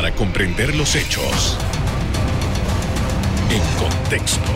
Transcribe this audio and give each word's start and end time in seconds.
para 0.00 0.14
comprender 0.14 0.74
los 0.76 0.96
hechos 0.96 1.58
en 3.50 3.60
contexto. 3.78 4.50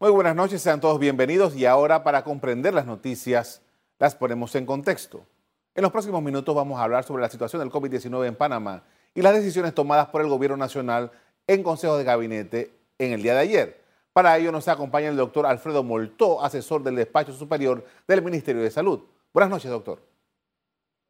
Muy 0.00 0.10
buenas 0.10 0.34
noches, 0.34 0.62
sean 0.62 0.80
todos 0.80 0.98
bienvenidos 0.98 1.54
y 1.54 1.66
ahora 1.66 2.02
para 2.02 2.24
comprender 2.24 2.72
las 2.72 2.86
noticias 2.86 3.60
las 3.98 4.14
ponemos 4.14 4.54
en 4.54 4.64
contexto. 4.64 5.26
En 5.74 5.82
los 5.82 5.92
próximos 5.92 6.22
minutos 6.22 6.54
vamos 6.54 6.80
a 6.80 6.84
hablar 6.84 7.04
sobre 7.04 7.20
la 7.20 7.28
situación 7.28 7.60
del 7.60 7.70
COVID-19 7.70 8.26
en 8.26 8.36
Panamá 8.36 8.84
y 9.14 9.20
las 9.20 9.34
decisiones 9.34 9.74
tomadas 9.74 10.06
por 10.08 10.22
el 10.22 10.28
gobierno 10.28 10.56
nacional 10.56 11.12
en 11.46 11.62
Consejo 11.62 11.98
de 11.98 12.04
Gabinete 12.04 12.74
en 12.98 13.12
el 13.12 13.22
día 13.22 13.34
de 13.34 13.40
ayer. 13.40 13.84
Para 14.14 14.38
ello 14.38 14.50
nos 14.50 14.66
acompaña 14.66 15.08
el 15.08 15.16
doctor 15.16 15.44
Alfredo 15.44 15.82
Moltó, 15.82 16.42
asesor 16.42 16.82
del 16.82 16.96
despacho 16.96 17.34
superior 17.34 17.84
del 18.08 18.22
Ministerio 18.22 18.62
de 18.62 18.70
Salud. 18.70 19.00
Buenas 19.34 19.50
noches, 19.50 19.70
doctor. 19.70 20.11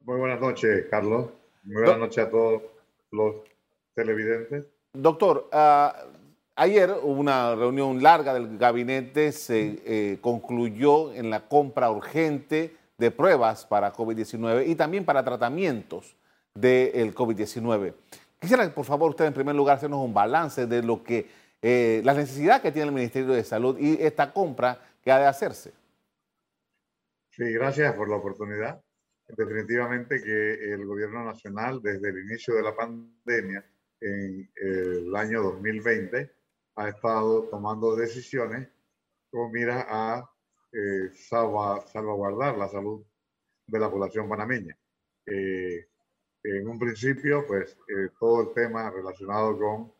Muy 0.04 0.18
buenas 0.18 0.40
noches, 0.40 0.86
Carlos. 0.90 1.30
Muy 1.64 1.82
buenas 1.82 1.98
noches 1.98 2.26
a 2.26 2.30
todos 2.30 2.62
los 3.10 3.36
televidentes. 3.94 4.66
Doctor, 4.94 5.48
uh, 5.52 6.22
Ayer 6.54 6.90
hubo 7.02 7.18
una 7.18 7.54
reunión 7.54 8.02
larga 8.02 8.34
del 8.34 8.58
gabinete, 8.58 9.32
se 9.32 9.80
eh, 9.86 10.18
concluyó 10.20 11.12
en 11.14 11.30
la 11.30 11.48
compra 11.48 11.90
urgente 11.90 12.76
de 12.98 13.10
pruebas 13.10 13.64
para 13.64 13.94
COVID-19 13.94 14.68
y 14.68 14.74
también 14.74 15.06
para 15.06 15.24
tratamientos 15.24 16.14
del 16.54 17.14
COVID-19. 17.14 17.94
Quisiera, 18.38 18.68
por 18.74 18.84
favor, 18.84 19.10
usted 19.10 19.24
en 19.24 19.32
primer 19.32 19.54
lugar 19.54 19.78
hacernos 19.78 20.04
un 20.04 20.12
balance 20.12 20.66
de 20.66 20.82
lo 20.82 21.02
que 21.02 21.26
eh, 21.62 22.02
la 22.04 22.12
necesidad 22.12 22.60
que 22.60 22.70
tiene 22.70 22.88
el 22.88 22.94
Ministerio 22.94 23.32
de 23.32 23.44
Salud 23.44 23.78
y 23.78 24.02
esta 24.02 24.30
compra 24.30 24.78
que 25.02 25.10
ha 25.10 25.18
de 25.18 25.26
hacerse. 25.26 25.72
Sí, 27.30 27.50
gracias 27.54 27.94
por 27.94 28.10
la 28.10 28.16
oportunidad. 28.16 28.82
Definitivamente 29.36 30.22
que 30.22 30.74
el 30.74 30.84
gobierno 30.84 31.24
nacional, 31.24 31.80
desde 31.82 32.10
el 32.10 32.18
inicio 32.18 32.54
de 32.54 32.62
la 32.62 32.76
pandemia, 32.76 33.64
en 34.00 34.50
el 34.56 35.16
año 35.16 35.42
2020, 35.42 36.30
ha 36.76 36.88
estado 36.88 37.44
tomando 37.48 37.96
decisiones 37.96 38.68
con 39.30 39.50
mira 39.50 39.86
a 39.88 40.30
eh, 40.72 41.10
salvaguardar 41.14 42.58
la 42.58 42.68
salud 42.68 43.02
de 43.66 43.78
la 43.78 43.90
población 43.90 44.28
panameña. 44.28 44.76
Eh, 45.24 45.86
en 46.44 46.68
un 46.68 46.78
principio, 46.78 47.46
pues 47.46 47.78
eh, 47.88 48.10
todo 48.18 48.42
el 48.42 48.54
tema 48.54 48.90
relacionado 48.90 49.58
con 49.58 49.92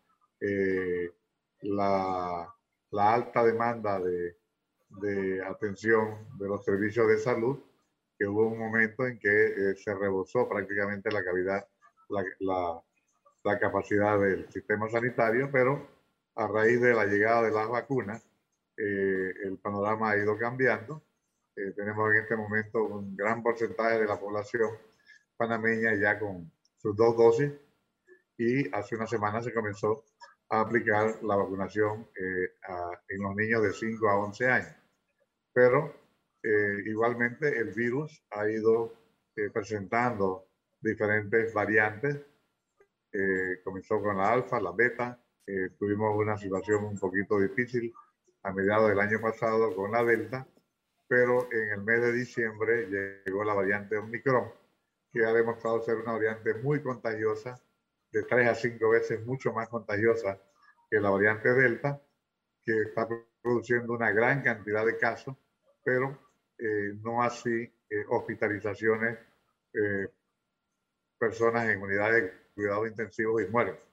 la, 1.63 2.55
alta 2.91 3.45
demanda 3.45 4.01
de, 4.01 4.37
de, 5.01 5.43
atención 5.45 6.27
de 6.37 6.49
los 6.49 6.65
servicios 6.65 7.07
de 7.09 7.19
salud, 7.19 7.59
que 8.23 8.29
hubo 8.29 8.47
un 8.47 8.59
momento 8.59 9.05
en 9.05 9.19
que 9.19 9.75
se 9.75 9.93
rebosó 9.95 10.49
prácticamente 10.49 11.11
la 11.11 11.25
cavidad, 11.25 11.67
la, 12.09 12.25
la, 12.39 12.81
la 13.43 13.59
capacidad 13.59 14.17
del 14.21 14.49
sistema 14.49 14.89
sanitario, 14.89 15.51
pero 15.51 15.89
a 16.37 16.47
raíz 16.47 16.81
de 16.81 16.95
la 16.95 17.05
llegada 17.05 17.43
de 17.43 17.51
las 17.51 17.69
vacunas, 17.69 18.25
eh, 18.77 19.33
el 19.43 19.59
panorama 19.59 20.11
ha 20.11 20.17
ido 20.17 20.39
cambiando. 20.39 21.03
Eh, 21.57 21.73
tenemos 21.75 22.15
en 22.15 22.23
este 22.23 22.37
momento 22.37 22.85
un 22.85 23.17
gran 23.17 23.43
porcentaje 23.43 23.99
de 23.99 24.07
la 24.07 24.21
población 24.21 24.71
panameña 25.37 25.93
ya 25.97 26.21
con 26.21 26.49
sus 26.77 26.95
dos 26.95 27.17
dosis 27.17 27.51
y 28.39 28.73
hace 28.73 28.95
una 28.95 29.09
semana 29.09 29.43
se 29.43 29.53
comenzó 29.53 30.05
a 30.49 30.61
aplicar 30.61 31.21
la 31.25 31.35
vacunación 31.35 32.09
eh, 32.15 32.55
en 33.09 33.21
los 33.21 33.35
niños 33.35 33.65
de 33.65 33.73
5 33.73 34.09
a 34.09 34.17
11 34.17 34.49
años. 34.49 34.77
Pero 35.53 36.02
igualmente 36.87 37.57
el 37.59 37.73
virus 37.73 38.25
ha 38.31 38.49
ido 38.49 38.93
presentando 39.53 40.49
diferentes 40.81 41.53
variantes. 41.55 42.21
comenzó 43.65 44.01
con 44.03 44.17
la 44.17 44.33
alfa, 44.33 44.61
la 44.61 44.73
beta, 44.73 45.23
eh, 45.47 45.71
tuvimos 45.77 46.17
una 46.17 46.37
situación 46.39 46.85
un 46.85 46.99
poquito 46.99 47.39
difícil 47.41 47.93
a 48.45 48.53
mediados 48.53 48.89
del 48.91 49.01
año 49.01 49.21
pasado 49.21 49.75
con 49.75 49.91
la 49.91 50.05
Delta, 50.05 50.47
pero 51.09 51.49
en 51.53 51.73
el 51.73 51.83
mes 51.83 52.01
de 52.01 52.13
diciembre 52.13 52.87
llegó 53.27 53.43
la 53.43 53.55
variante 53.55 53.97
Omicron, 53.97 54.53
que 55.13 55.25
ha 55.25 55.33
demostrado 55.33 55.83
ser 55.83 55.97
una 55.97 56.13
variante 56.13 56.55
muy 56.55 56.81
contagiosa, 56.81 57.61
de 58.13 58.23
3 58.23 58.49
a 58.49 58.55
5 58.55 58.89
veces 58.91 59.27
mucho 59.27 59.53
más 59.53 59.69
contagiosa 59.69 60.41
que 60.89 61.01
la 61.01 61.11
variante 61.11 61.53
Delta, 61.53 62.01
que 62.65 62.83
está 62.83 63.09
produciendo 63.43 63.95
una 63.95 64.13
gran 64.13 64.43
cantidad 64.43 64.87
de 64.87 64.97
casos, 64.97 65.37
pero 65.85 66.19
eh, 66.63 66.95
no 67.03 67.23
así 67.23 67.51
eh, 67.91 68.05
hospitalizaciones, 68.09 69.19
personas 71.19 71.67
en 71.71 71.81
unidades 71.81 72.25
de 72.25 72.33
cuidados 72.55 72.89
intensivos 72.89 73.43
y 73.43 73.47
muertos. 73.47 73.89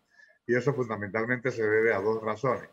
Y 0.45 0.55
eso 0.55 0.73
fundamentalmente 0.73 1.51
se 1.51 1.63
debe 1.63 1.93
a 1.93 2.01
dos 2.01 2.21
razones. 2.21 2.69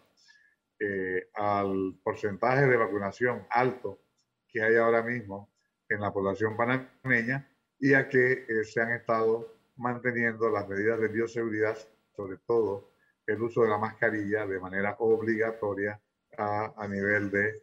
Eh, 0.78 1.30
al 1.32 1.98
porcentaje 2.02 2.66
de 2.66 2.76
vacunación 2.76 3.46
alto 3.48 3.98
que 4.46 4.62
hay 4.62 4.76
ahora 4.76 5.02
mismo 5.02 5.50
en 5.88 6.02
la 6.02 6.12
población 6.12 6.54
panameña 6.54 7.48
y 7.78 7.94
a 7.94 8.10
que 8.10 8.44
eh, 8.46 8.64
se 8.64 8.82
han 8.82 8.92
estado 8.92 9.54
manteniendo 9.76 10.50
las 10.50 10.68
medidas 10.68 11.00
de 11.00 11.08
bioseguridad, 11.08 11.78
sobre 12.14 12.36
todo 12.46 12.92
el 13.26 13.40
uso 13.40 13.62
de 13.62 13.70
la 13.70 13.78
mascarilla 13.78 14.46
de 14.46 14.60
manera 14.60 14.96
obligatoria 14.98 15.98
a, 16.36 16.74
a 16.76 16.88
nivel 16.88 17.30
de 17.30 17.62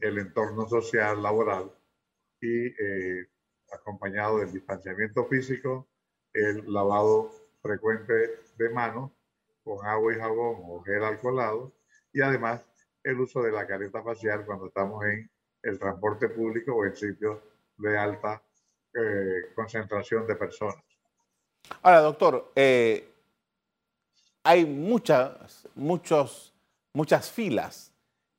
el 0.00 0.18
entorno 0.18 0.68
social, 0.68 1.22
laboral 1.22 1.70
y 2.40 2.66
eh, 2.66 3.28
acompañado 3.72 4.38
del 4.38 4.52
distanciamiento 4.52 5.26
físico, 5.26 5.88
el 6.32 6.72
lavado 6.72 7.30
frecuente 7.62 8.40
de 8.56 8.70
manos 8.70 9.12
con 9.62 9.84
agua 9.86 10.14
y 10.14 10.18
jabón 10.18 10.56
o 10.64 10.82
gel 10.82 11.04
alcoholado 11.04 11.72
y 12.12 12.22
además 12.22 12.62
el 13.04 13.20
uso 13.20 13.42
de 13.42 13.52
la 13.52 13.66
careta 13.66 14.02
facial 14.02 14.44
cuando 14.44 14.66
estamos 14.66 15.04
en 15.04 15.30
el 15.62 15.78
transporte 15.78 16.28
público 16.28 16.74
o 16.74 16.84
en 16.84 16.96
sitios 16.96 17.38
de 17.76 17.98
alta 17.98 18.42
eh, 18.94 19.52
concentración 19.54 20.26
de 20.26 20.36
personas. 20.36 20.82
Ahora, 21.82 22.00
doctor, 22.00 22.52
eh, 22.56 23.12
hay 24.42 24.64
muchas, 24.64 25.68
muchos, 25.74 26.54
muchas 26.92 27.30
filas 27.30 27.89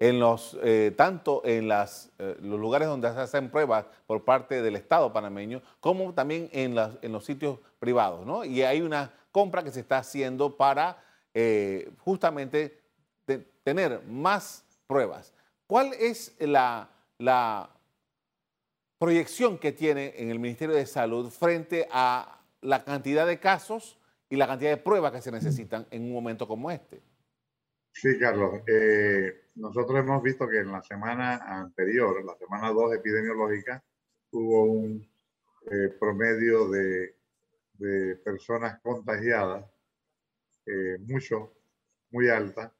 en 0.01 0.19
los, 0.19 0.57
eh, 0.63 0.91
tanto 0.97 1.43
en 1.45 1.67
las, 1.67 2.09
los 2.17 2.59
lugares 2.59 2.87
donde 2.87 3.13
se 3.13 3.19
hacen 3.19 3.51
pruebas 3.51 3.85
por 4.07 4.25
parte 4.25 4.63
del 4.63 4.75
Estado 4.75 5.13
panameño, 5.13 5.61
como 5.79 6.11
también 6.11 6.49
en, 6.53 6.73
las, 6.73 6.97
en 7.03 7.11
los 7.11 7.23
sitios 7.23 7.59
privados, 7.77 8.25
¿no? 8.25 8.43
Y 8.43 8.63
hay 8.63 8.81
una 8.81 9.13
compra 9.31 9.63
que 9.63 9.69
se 9.69 9.81
está 9.81 9.99
haciendo 9.99 10.57
para 10.57 10.97
eh, 11.35 11.91
justamente 11.99 12.81
tener 13.63 14.01
más 14.07 14.65
pruebas. 14.87 15.35
¿Cuál 15.67 15.93
es 15.93 16.35
la, 16.39 16.89
la 17.19 17.69
proyección 18.97 19.59
que 19.59 19.71
tiene 19.71 20.15
en 20.17 20.31
el 20.31 20.39
Ministerio 20.39 20.75
de 20.75 20.87
Salud 20.87 21.29
frente 21.29 21.87
a 21.91 22.39
la 22.61 22.83
cantidad 22.83 23.27
de 23.27 23.39
casos 23.39 23.99
y 24.31 24.35
la 24.35 24.47
cantidad 24.47 24.71
de 24.71 24.77
pruebas 24.77 25.11
que 25.11 25.21
se 25.21 25.31
necesitan 25.31 25.85
en 25.91 26.01
un 26.05 26.11
momento 26.11 26.47
como 26.47 26.71
este? 26.71 27.10
Sí, 27.93 28.17
Carlos. 28.17 28.61
Eh, 28.67 29.49
nosotros 29.55 29.99
hemos 29.99 30.23
visto 30.23 30.47
que 30.47 30.59
en 30.59 30.71
la 30.71 30.81
semana 30.81 31.35
anterior, 31.59 32.23
la 32.23 32.35
semana 32.37 32.71
2 32.71 32.95
epidemiológica, 32.95 33.83
hubo 34.31 34.63
un 34.63 35.07
eh, 35.69 35.89
promedio 35.99 36.69
de, 36.69 37.15
personas 38.23 38.79
contagiadas 38.81 39.65
eh, 40.67 40.97
mucho, 40.99 41.53
muy 42.11 42.29
alta. 42.29 42.73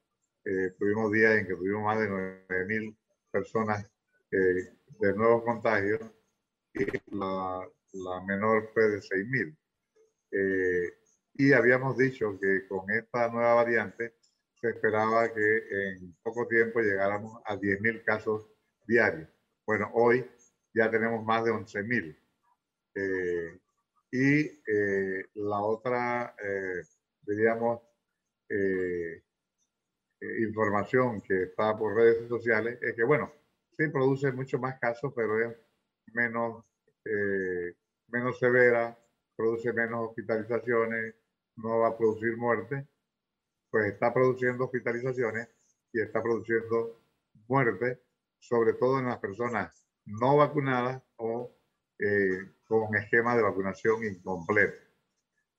Tuvimos 0.78 1.12
días 1.12 1.38
en 1.38 1.48
que 1.48 1.56
tuvimos 1.56 1.84
más 1.84 2.00
de 2.00 2.10
9.000 2.10 2.96
personas 3.32 3.88
de 4.30 5.14
nuevos 5.16 5.44
contagios 5.44 6.02
y 6.74 6.86
la, 7.16 7.68
la 7.94 8.22
menor 8.26 8.70
fue 8.74 8.90
de 8.90 9.00
6.000. 9.00 9.56
y 11.36 11.54
habíamos 11.54 11.98
dicho 11.98 12.40
que 12.40 12.68
con 12.68 12.90
esta 12.92 13.30
nueva 13.30 13.56
variante 13.56 14.16
se 14.62 14.70
esperaba 14.70 15.34
que 15.34 15.58
en 15.72 16.16
poco 16.24 16.48
tiempo 16.48 16.80
llegáramos 16.80 17.42
a 17.46 17.56
10.000 17.56 18.04
casos 18.04 18.48
diarios. 18.88 19.28
Bueno, 19.66 19.90
hoy 19.94 20.30
ya 20.74 20.90
tenemos 20.90 21.24
más 21.26 21.44
de 21.44 21.52
11.000. 21.52 22.18
y 24.12 24.62
la 25.36 25.62
otra 25.62 26.36
diríamos, 27.22 27.82
eh, 28.50 29.24
eh, 30.22 30.42
información 30.42 31.22
que 31.22 31.44
está 31.44 31.76
por 31.78 31.96
redes 31.96 32.28
sociales, 32.28 32.78
es 32.82 32.96
que, 32.96 33.04
bueno, 33.04 33.32
sí 33.78 33.88
produce 33.88 34.32
mucho 34.32 34.60
más 34.60 34.80
casos, 34.80 35.14
pero 35.16 35.40
es 35.42 35.58
menos, 36.14 36.66
eh, 37.06 37.74
menos 38.10 38.38
severa, 38.40 38.98
produce 39.36 39.74
menos 39.74 40.10
hospitalizaciones, 40.10 41.16
no 41.56 41.80
va 41.80 41.90
a 41.90 41.98
producir 41.98 42.38
muerte, 42.38 42.88
pues 43.72 43.94
está 43.94 44.14
produciendo 44.14 44.66
hospitalizaciones 44.66 45.48
y 45.94 46.02
está 46.02 46.22
produciendo 46.22 47.02
muerte, 47.48 48.02
sobre 48.40 48.74
todo 48.74 49.00
en 49.00 49.06
las 49.06 49.18
personas 49.20 49.88
no 50.06 50.38
vacunadas 50.38 51.02
o 51.16 51.56
con 52.68 52.96
esquema 52.96 53.36
de 53.36 53.44
vacunación 53.44 54.04
incompleto. 54.04 54.76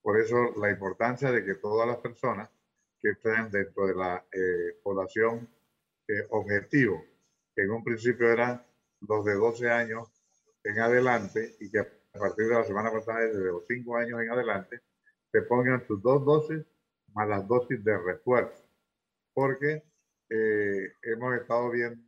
Por 0.02 0.18
eso 0.18 0.52
la 0.56 0.70
importancia 0.70 1.30
de 1.30 1.44
que 1.44 1.54
todas 1.54 1.86
las 1.86 1.98
personas 1.98 2.50
que 3.00 3.10
estén 3.10 3.50
dentro 3.50 3.86
de 3.86 3.94
la 3.94 4.24
eh, 4.32 4.78
población 4.82 5.48
eh, 6.08 6.26
objetivo, 6.30 7.04
que 7.54 7.62
en 7.62 7.70
un 7.70 7.84
principio 7.84 8.30
eran 8.30 8.64
los 9.00 9.24
de 9.24 9.34
12 9.34 9.70
años 9.70 10.08
en 10.64 10.78
adelante 10.80 11.56
y 11.60 11.70
que 11.70 11.78
a 11.80 12.18
partir 12.18 12.48
de 12.48 12.54
la 12.54 12.64
semana 12.64 12.90
pasada, 12.90 13.20
desde 13.20 13.44
los 13.44 13.64
5 13.66 13.96
años 13.96 14.20
en 14.20 14.30
adelante, 14.30 14.80
se 15.30 15.42
pongan 15.42 15.86
sus 15.86 16.02
dos 16.02 16.24
dosis 16.24 16.64
más 17.14 17.28
las 17.28 17.46
dosis 17.46 17.82
de 17.84 17.98
refuerzo. 17.98 18.62
Porque 19.34 19.82
eh, 20.28 20.92
hemos 21.02 21.34
estado 21.34 21.70
viendo 21.70 22.00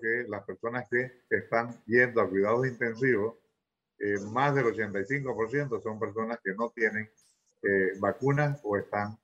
que 0.00 0.24
las 0.28 0.44
personas 0.44 0.86
que 0.88 1.10
están 1.30 1.70
yendo 1.86 2.20
a 2.20 2.28
cuidados 2.28 2.66
intensivos, 2.66 3.34
eh, 3.98 4.18
más 4.30 4.54
del 4.54 4.66
85% 4.66 5.82
son 5.82 5.98
personas 5.98 6.38
que 6.44 6.54
no 6.54 6.70
tienen 6.70 7.10
eh, 7.62 7.92
vacunas 7.98 8.60
o 8.64 8.76
están 8.76 9.18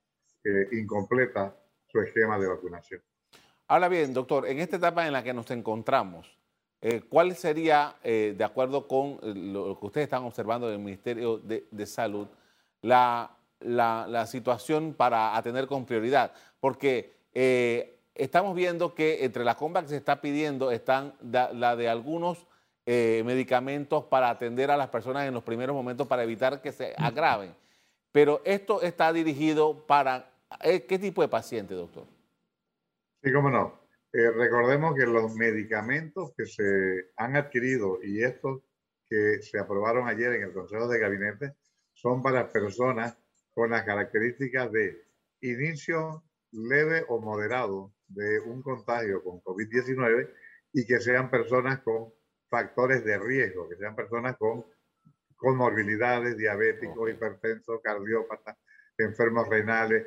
incompletas 0.73 1.52
su 1.88 2.00
esquema 2.00 2.38
de 2.38 2.46
vacunación. 2.46 3.02
Ahora 3.67 3.88
bien, 3.88 4.14
doctor, 4.14 4.46
en 4.46 4.61
esta 4.61 4.76
etapa 4.76 5.06
en 5.06 5.12
la 5.12 5.23
que 5.23 5.35
nos 5.35 5.50
encontramos, 5.50 6.38
¿cuál 7.11 7.37
sería, 7.37 7.96
de 8.02 8.43
acuerdo 8.43 8.88
con 8.88 9.19
lo 9.52 9.79
que 9.79 9.87
ustedes 9.87 10.05
están 10.05 10.23
observando 10.23 10.70
del 10.70 10.79
Ministerio 10.79 11.37
de, 11.37 11.69
de 11.70 11.87
Salud, 11.87 12.29
la 12.81 13.38
la, 13.60 14.26
situación 14.26 14.94
para 14.94 15.37
atender 15.37 15.66
con 15.66 15.87
prioridad, 15.87 16.32
porque 16.60 17.12
eh, 17.34 17.99
estamos 18.14 18.55
viendo 18.55 18.94
que 18.94 19.25
entre 19.25 19.44
las 19.44 19.56
compras 19.56 19.84
que 19.84 19.90
se 19.90 19.96
está 19.96 20.20
pidiendo 20.20 20.70
están 20.70 21.14
la 21.22 21.76
de 21.76 21.88
algunos 21.88 22.46
eh, 22.87 23.22
medicamentos 23.25 24.05
para 24.05 24.31
atender 24.31 24.70
a 24.70 24.76
las 24.76 24.88
personas 24.88 25.26
en 25.26 25.34
los 25.34 25.43
primeros 25.43 25.75
momentos 25.75 26.06
para 26.06 26.22
evitar 26.22 26.62
que 26.62 26.72
se 26.72 26.94
agraven. 26.96 27.55
Pero 28.12 28.40
esto 28.44 28.81
está 28.82 29.12
dirigido 29.12 29.87
para 29.87 30.31
eh, 30.62 30.84
qué 30.87 30.99
tipo 30.99 31.22
de 31.22 31.28
paciente, 31.28 31.75
doctor? 31.75 32.04
Sí, 33.22 33.32
cómo 33.32 33.50
no. 33.50 33.78
recordemos 34.12 34.94
que 34.94 35.04
los 35.04 35.34
medicamentos 35.34 36.32
que 36.37 36.46
se 36.46 37.11
han 37.16 37.37
adquirido 37.37 37.99
y 38.02 38.22
estos 38.22 38.62
que 39.08 39.43
se 39.43 39.58
aprobaron 39.58 40.08
ayer 40.08 40.34
en 40.34 40.43
el 40.44 40.52
Consejo 40.52 40.88
de 40.88 40.99
Gabinete 40.99 41.54
son 41.93 42.22
para 42.22 42.50
personas 42.50 43.19
con 43.58 43.70
las 43.70 43.82
características 43.82 44.70
de 44.70 45.05
inicio 45.40 46.22
leve 46.52 47.05
o 47.08 47.20
moderado 47.20 47.93
de 48.06 48.38
un 48.38 48.62
contagio 48.62 49.20
con 49.25 49.43
COVID-19 49.43 50.32
y 50.75 50.87
que 50.87 51.00
sean 51.00 51.28
personas 51.28 51.81
con 51.81 52.14
factores 52.49 53.05
de 53.05 53.19
riesgo, 53.19 53.69
que 53.69 53.75
sean 53.75 53.96
personas 53.96 54.37
con 54.37 54.64
comorbilidades, 55.34 56.37
diabéticos, 56.37 57.10
hipertensos, 57.10 57.81
cardiópatas, 57.82 58.56
enfermos 58.96 59.49
renales, 59.49 60.06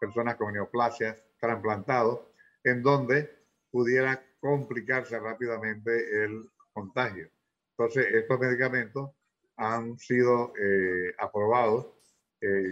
personas 0.00 0.36
con 0.36 0.52
neoplasias, 0.52 1.20
trasplantados, 1.40 2.20
en 2.62 2.84
donde 2.84 3.36
pudiera 3.68 4.24
complicarse 4.38 5.18
rápidamente 5.18 6.22
el 6.22 6.48
contagio. 6.72 7.28
Entonces, 7.76 8.06
estos 8.14 8.38
medicamentos 8.38 9.10
han 9.56 9.98
sido 9.98 10.52
eh, 10.56 11.12
aprobados 11.18 11.95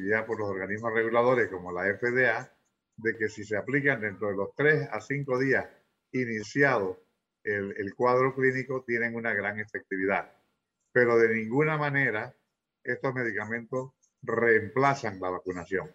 ya 0.08 0.26
por 0.26 0.38
los 0.38 0.48
organismos 0.48 0.92
reguladores 0.92 1.48
como 1.48 1.72
la 1.72 1.84
FDA, 1.96 2.50
de 2.96 3.16
que 3.16 3.28
si 3.28 3.44
se 3.44 3.56
aplican 3.56 4.00
dentro 4.00 4.28
de 4.28 4.36
los 4.36 4.54
3 4.54 4.88
a 4.90 5.00
5 5.00 5.38
días 5.38 5.66
iniciado 6.12 7.02
el, 7.42 7.74
el 7.76 7.94
cuadro 7.94 8.34
clínico, 8.34 8.84
tienen 8.86 9.14
una 9.14 9.34
gran 9.34 9.58
efectividad. 9.58 10.32
Pero 10.92 11.18
de 11.18 11.34
ninguna 11.34 11.76
manera 11.76 12.34
estos 12.84 13.14
medicamentos 13.14 13.92
reemplazan 14.22 15.20
la 15.20 15.30
vacunación. 15.30 15.90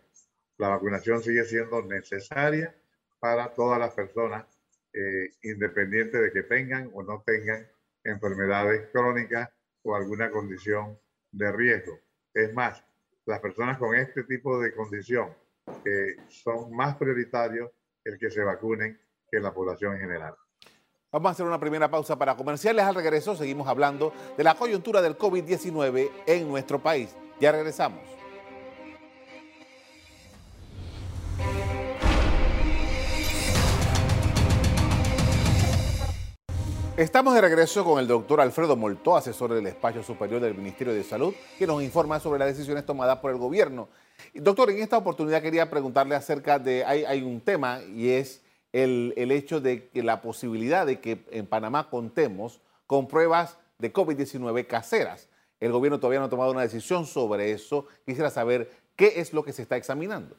La 0.57 0.69
vacunación 0.69 1.23
sigue 1.23 1.45
siendo 1.45 1.81
necesaria 1.83 2.75
para 3.19 3.53
todas 3.53 3.79
las 3.79 3.93
personas, 3.93 4.45
eh, 4.93 5.31
independiente 5.43 6.19
de 6.19 6.31
que 6.31 6.43
tengan 6.43 6.89
o 6.93 7.03
no 7.03 7.23
tengan 7.25 7.67
enfermedades 8.03 8.89
crónicas 8.91 9.49
o 9.83 9.95
alguna 9.95 10.31
condición 10.31 10.99
de 11.31 11.51
riesgo. 11.51 11.99
Es 12.33 12.53
más, 12.53 12.83
las 13.29 13.39
personas 13.39 13.77
con 13.77 13.95
este 13.95 14.23
tipo 14.23 14.59
de 14.59 14.73
condición 14.73 15.29
son 16.27 16.75
más 16.75 16.95
prioritarios 16.95 17.69
el 18.03 18.17
que 18.17 18.31
se 18.31 18.43
vacunen 18.43 18.99
que 19.29 19.39
la 19.39 19.53
población 19.53 19.93
en 19.93 19.99
general. 19.99 20.35
Vamos 21.11 21.29
a 21.29 21.31
hacer 21.31 21.45
una 21.45 21.59
primera 21.59 21.89
pausa 21.89 22.17
para 22.17 22.35
comerciales. 22.35 22.83
Al 22.85 22.95
regreso 22.95 23.35
seguimos 23.35 23.67
hablando 23.67 24.11
de 24.35 24.43
la 24.43 24.55
coyuntura 24.55 25.01
del 25.01 25.17
COVID-19 25.17 26.09
en 26.25 26.47
nuestro 26.47 26.79
país. 26.79 27.15
Ya 27.39 27.51
regresamos. 27.51 28.18
Estamos 36.99 37.33
de 37.33 37.39
regreso 37.39 37.85
con 37.85 37.97
el 37.97 38.07
doctor 38.07 38.41
Alfredo 38.41 38.75
Moltó, 38.75 39.15
asesor 39.15 39.53
del 39.53 39.65
Espacio 39.67 40.03
Superior 40.03 40.41
del 40.41 40.53
Ministerio 40.53 40.93
de 40.93 41.01
Salud, 41.01 41.33
que 41.57 41.65
nos 41.65 41.81
informa 41.81 42.19
sobre 42.19 42.39
las 42.39 42.49
decisiones 42.49 42.85
tomadas 42.85 43.19
por 43.19 43.31
el 43.31 43.37
gobierno. 43.37 43.87
Doctor, 44.33 44.69
en 44.69 44.79
esta 44.79 44.97
oportunidad 44.97 45.41
quería 45.41 45.69
preguntarle 45.69 46.15
acerca 46.15 46.59
de, 46.59 46.83
hay, 46.83 47.21
un 47.21 47.39
tema 47.39 47.79
y 47.83 48.09
es 48.09 48.41
el, 48.73 49.13
hecho 49.15 49.61
de 49.61 49.87
que 49.87 50.03
la 50.03 50.21
posibilidad 50.21 50.85
de 50.85 50.99
que 50.99 51.23
en 51.31 51.47
Panamá 51.47 51.89
contemos 51.89 52.59
con 52.85 53.07
pruebas 53.07 53.57
de 53.77 53.93
COVID-19 53.93 54.67
caseras. 54.67 55.29
El 55.61 55.71
gobierno 55.71 56.01
todavía 56.01 56.19
no 56.19 56.25
ha 56.25 56.29
tomado 56.29 56.51
una 56.51 56.63
decisión 56.63 57.05
sobre 57.05 57.53
eso. 57.53 57.87
Quisiera 58.05 58.29
saber 58.29 58.69
qué 58.97 59.21
es 59.21 59.31
lo 59.31 59.45
que 59.45 59.53
se 59.53 59.61
está 59.61 59.77
examinando. 59.77 60.35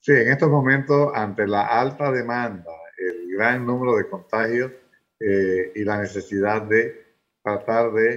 Sí, 0.00 0.12
en 0.12 0.28
estos 0.28 0.50
momentos, 0.50 1.10
ante 1.14 1.46
la 1.46 1.66
alta 1.66 2.12
demanda, 2.12 2.70
el 2.98 3.38
gran 3.38 3.64
número 3.64 3.96
de 3.96 4.06
contagios, 4.06 4.72
eh, 5.20 5.72
y 5.74 5.84
la 5.84 6.00
necesidad 6.00 6.62
de 6.62 7.04
tratar 7.42 7.92
de 7.92 8.14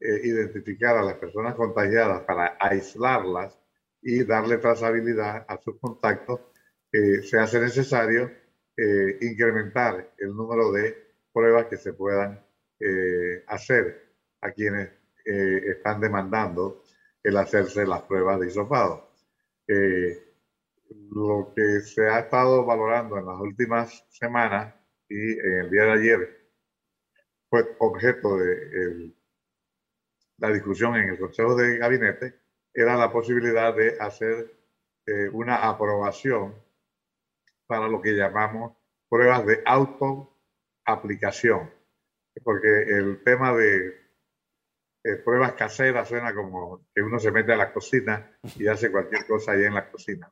eh, 0.00 0.20
identificar 0.24 0.96
a 0.96 1.02
las 1.02 1.14
personas 1.14 1.54
contagiadas 1.54 2.22
para 2.22 2.56
aislarlas 2.58 3.56
y 4.02 4.24
darle 4.24 4.58
trazabilidad 4.58 5.44
a 5.46 5.58
sus 5.58 5.78
contactos, 5.78 6.40
eh, 6.92 7.22
se 7.22 7.38
hace 7.38 7.60
necesario 7.60 8.30
incrementar 9.20 10.14
el 10.16 10.34
número 10.34 10.72
de 10.72 10.96
pruebas 11.34 11.66
que 11.66 11.76
se 11.76 11.92
puedan 11.92 12.42
hacer 13.46 14.14
a 14.40 14.52
quienes 14.52 14.88
están 15.26 16.00
demandando 16.00 16.82
el 17.22 17.36
hacerse 17.36 17.86
las 17.86 18.00
pruebas 18.04 18.40
de 18.40 18.46
hisopado. 18.46 19.12
lo 21.10 21.52
que 21.54 21.80
se 21.80 22.08
ha 22.08 22.20
estado 22.20 22.64
valorando 22.64 23.18
en 23.18 23.26
las 23.26 23.38
últimas 23.38 24.06
semanas 24.08 24.74
y 25.10 25.38
en 25.38 25.52
el 25.58 25.70
día 25.70 25.84
de 25.84 25.92
ayer 25.92 26.39
fue 27.50 27.76
objeto 27.80 28.38
de 28.38 29.12
la 30.38 30.52
discusión 30.52 30.94
en 30.96 31.10
el 31.10 31.18
Consejo 31.18 31.54
de 31.56 31.78
Gabinete 31.78 32.40
era 32.72 32.96
la 32.96 33.12
posibilidad 33.12 33.74
de 33.74 33.98
hacer 33.98 34.54
eh, 35.06 35.28
una 35.32 35.68
aprobación 35.68 36.54
para 37.66 37.88
lo 37.88 38.00
que 38.00 38.14
llamamos 38.14 38.76
pruebas 39.08 39.44
de 39.44 39.60
autoaplicación, 39.66 41.68
porque 42.44 42.68
el 42.68 43.24
tema 43.24 43.52
de 43.52 43.98
pruebas 45.24 45.54
caseras 45.54 46.08
suena 46.08 46.32
como 46.34 46.86
que 46.94 47.02
uno 47.02 47.18
se 47.18 47.32
mete 47.32 47.52
a 47.52 47.56
la 47.56 47.72
cocina 47.72 48.38
y 48.56 48.68
hace 48.68 48.92
cualquier 48.92 49.26
cosa 49.26 49.52
ahí 49.52 49.64
en 49.64 49.74
la 49.74 49.90
cocina. 49.90 50.28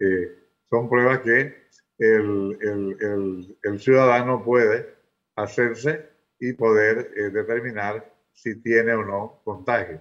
Eh, 0.00 0.36
son 0.68 0.88
pruebas 0.88 1.20
que 1.20 1.68
el, 1.98 2.58
el, 2.60 3.58
el 3.62 3.80
ciudadano 3.80 4.44
puede 4.44 4.96
hacerse 5.36 6.17
y 6.38 6.52
poder 6.52 7.12
eh, 7.16 7.30
determinar 7.30 8.12
si 8.32 8.60
tiene 8.62 8.92
o 8.92 9.04
no 9.04 9.40
contagio. 9.44 10.00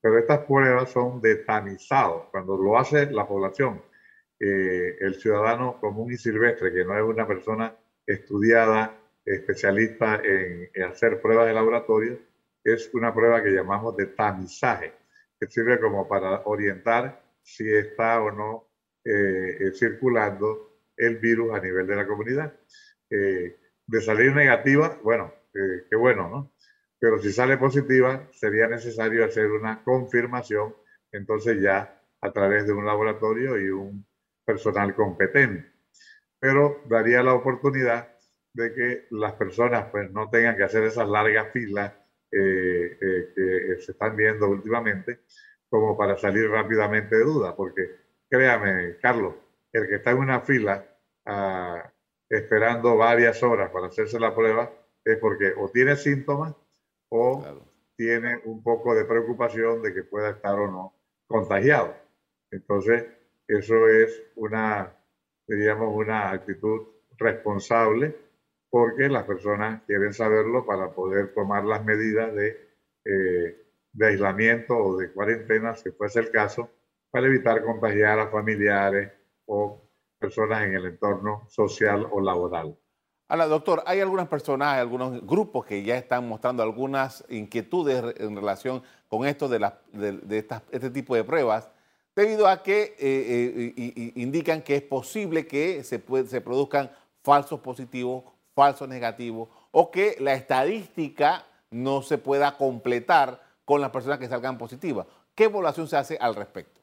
Pero 0.00 0.18
estas 0.18 0.40
pruebas 0.40 0.90
son 0.90 1.20
de 1.20 1.36
tanizado. 1.36 2.28
Cuando 2.30 2.56
lo 2.56 2.78
hace 2.78 3.10
la 3.10 3.26
población, 3.26 3.82
eh, 4.38 4.96
el 5.00 5.14
ciudadano 5.14 5.80
común 5.80 6.12
y 6.12 6.16
silvestre, 6.16 6.72
que 6.72 6.84
no 6.84 6.96
es 6.96 7.02
una 7.02 7.26
persona 7.26 7.74
estudiada, 8.06 8.94
especialista 9.24 10.20
en, 10.22 10.70
hacer 10.84 11.20
pruebas 11.20 11.46
de 11.46 11.54
laboratorio, 11.54 12.18
es 12.62 12.92
una 12.94 13.12
prueba 13.12 13.42
que 13.42 13.50
llamamos 13.50 13.96
de 13.96 14.06
tamizaje, 14.06 14.92
que 15.38 15.46
sirve 15.46 15.80
como 15.80 16.06
para 16.06 16.42
orientar 16.44 17.22
si 17.42 17.68
está 17.70 18.22
o 18.22 18.30
no 18.30 18.68
eh, 19.04 19.70
circulando 19.74 20.80
el 20.96 21.16
virus 21.16 21.54
a 21.54 21.60
nivel 21.60 21.86
de 21.86 21.96
la 21.96 22.06
comunidad. 22.06 22.52
de 23.08 24.02
salir 24.02 24.34
negativa, 24.34 24.98
bueno, 25.02 25.32
qué 25.88 25.96
bueno, 25.96 26.28
¿no? 26.28 26.52
Pero 26.98 27.18
si 27.20 27.32
sale 27.32 27.56
positiva, 27.58 28.28
sería 28.32 28.66
necesario 28.66 29.24
hacer 29.24 29.50
una 29.50 29.82
confirmación, 29.84 30.74
entonces 31.12 31.60
ya 31.60 32.02
a 32.20 32.32
través 32.32 32.66
de 32.66 32.72
un 32.72 32.84
laboratorio 32.84 33.58
y 33.58 33.70
un 33.70 34.06
personal 34.44 34.94
competente. 34.94 35.72
Pero 36.40 36.82
daría 36.86 37.22
la 37.22 37.34
oportunidad 37.34 38.08
de 38.52 38.74
que 38.74 39.06
las 39.10 39.34
personas 39.34 39.86
pues 39.90 40.10
no 40.10 40.28
tengan 40.30 40.56
que 40.56 40.64
hacer 40.64 40.84
esas 40.84 41.08
largas 41.08 41.52
filas 41.52 41.92
eh, 42.32 42.98
eh, 43.00 43.32
que 43.34 43.80
se 43.80 43.92
están 43.92 44.16
viendo 44.16 44.48
últimamente, 44.48 45.20
como 45.68 45.96
para 45.96 46.16
salir 46.16 46.48
rápidamente 46.50 47.16
de 47.16 47.24
duda, 47.24 47.54
porque 47.54 47.82
créame, 48.28 48.96
Carlos, 49.00 49.34
el 49.72 49.86
que 49.88 49.96
está 49.96 50.10
en 50.10 50.18
una 50.18 50.40
fila 50.40 50.84
ah, 51.26 51.92
esperando 52.28 52.96
varias 52.96 53.42
horas 53.42 53.70
para 53.70 53.86
hacerse 53.86 54.18
la 54.18 54.34
prueba 54.34 54.70
es 55.12 55.18
porque 55.18 55.52
o 55.56 55.68
tiene 55.68 55.96
síntomas 55.96 56.54
o 57.10 57.42
tiene 57.96 58.40
un 58.44 58.62
poco 58.62 58.94
de 58.94 59.04
preocupación 59.04 59.82
de 59.82 59.94
que 59.94 60.04
pueda 60.04 60.30
estar 60.30 60.58
o 60.58 60.70
no 60.70 60.94
contagiado. 61.26 61.94
Entonces, 62.50 63.06
eso 63.46 63.88
es 63.88 64.22
una, 64.36 64.94
diríamos, 65.46 65.94
una 65.94 66.30
actitud 66.30 66.86
responsable 67.18 68.16
porque 68.70 69.08
las 69.08 69.24
personas 69.24 69.82
quieren 69.86 70.12
saberlo 70.12 70.66
para 70.66 70.92
poder 70.92 71.34
tomar 71.34 71.64
las 71.64 71.84
medidas 71.84 72.34
de, 72.34 72.68
eh, 73.04 73.66
de 73.92 74.06
aislamiento 74.06 74.76
o 74.76 74.98
de 74.98 75.10
cuarentena, 75.12 75.74
si 75.74 75.90
fuese 75.90 76.20
el 76.20 76.30
caso, 76.30 76.70
para 77.10 77.26
evitar 77.26 77.64
contagiar 77.64 78.18
a 78.20 78.28
familiares 78.28 79.10
o 79.46 79.82
personas 80.18 80.64
en 80.64 80.74
el 80.74 80.86
entorno 80.86 81.46
social 81.48 82.06
o 82.10 82.20
laboral. 82.20 82.76
Ahora, 83.28 83.46
doctor, 83.46 83.82
hay 83.84 84.00
algunas 84.00 84.26
personas, 84.26 84.78
algunos 84.78 85.24
grupos 85.26 85.66
que 85.66 85.82
ya 85.82 85.98
están 85.98 86.26
mostrando 86.26 86.62
algunas 86.62 87.24
inquietudes 87.28 88.02
en 88.18 88.34
relación 88.34 88.82
con 89.06 89.26
esto 89.26 89.48
de, 89.48 89.70
este 90.72 90.90
tipo 90.90 91.14
de 91.14 91.24
pruebas, 91.24 91.70
debido 92.16 92.48
a 92.48 92.62
que 92.62 92.96
eh, 92.98 93.74
eh, 93.76 94.12
indican 94.16 94.62
que 94.62 94.76
es 94.76 94.82
posible 94.82 95.46
que 95.46 95.84
se 95.84 95.98
produzcan 95.98 96.90
falsos 97.22 97.60
positivos, 97.60 98.24
falsos 98.54 98.88
negativos, 98.88 99.50
o 99.72 99.90
que 99.90 100.16
la 100.20 100.32
estadística 100.32 101.44
no 101.70 102.00
se 102.00 102.16
pueda 102.16 102.56
completar 102.56 103.42
con 103.66 103.82
las 103.82 103.90
personas 103.90 104.18
que 104.18 104.26
salgan 104.26 104.56
positivas. 104.56 105.06
¿Qué 105.34 105.44
evaluación 105.44 105.86
se 105.86 105.98
hace 105.98 106.16
al 106.18 106.34
respecto? 106.34 106.80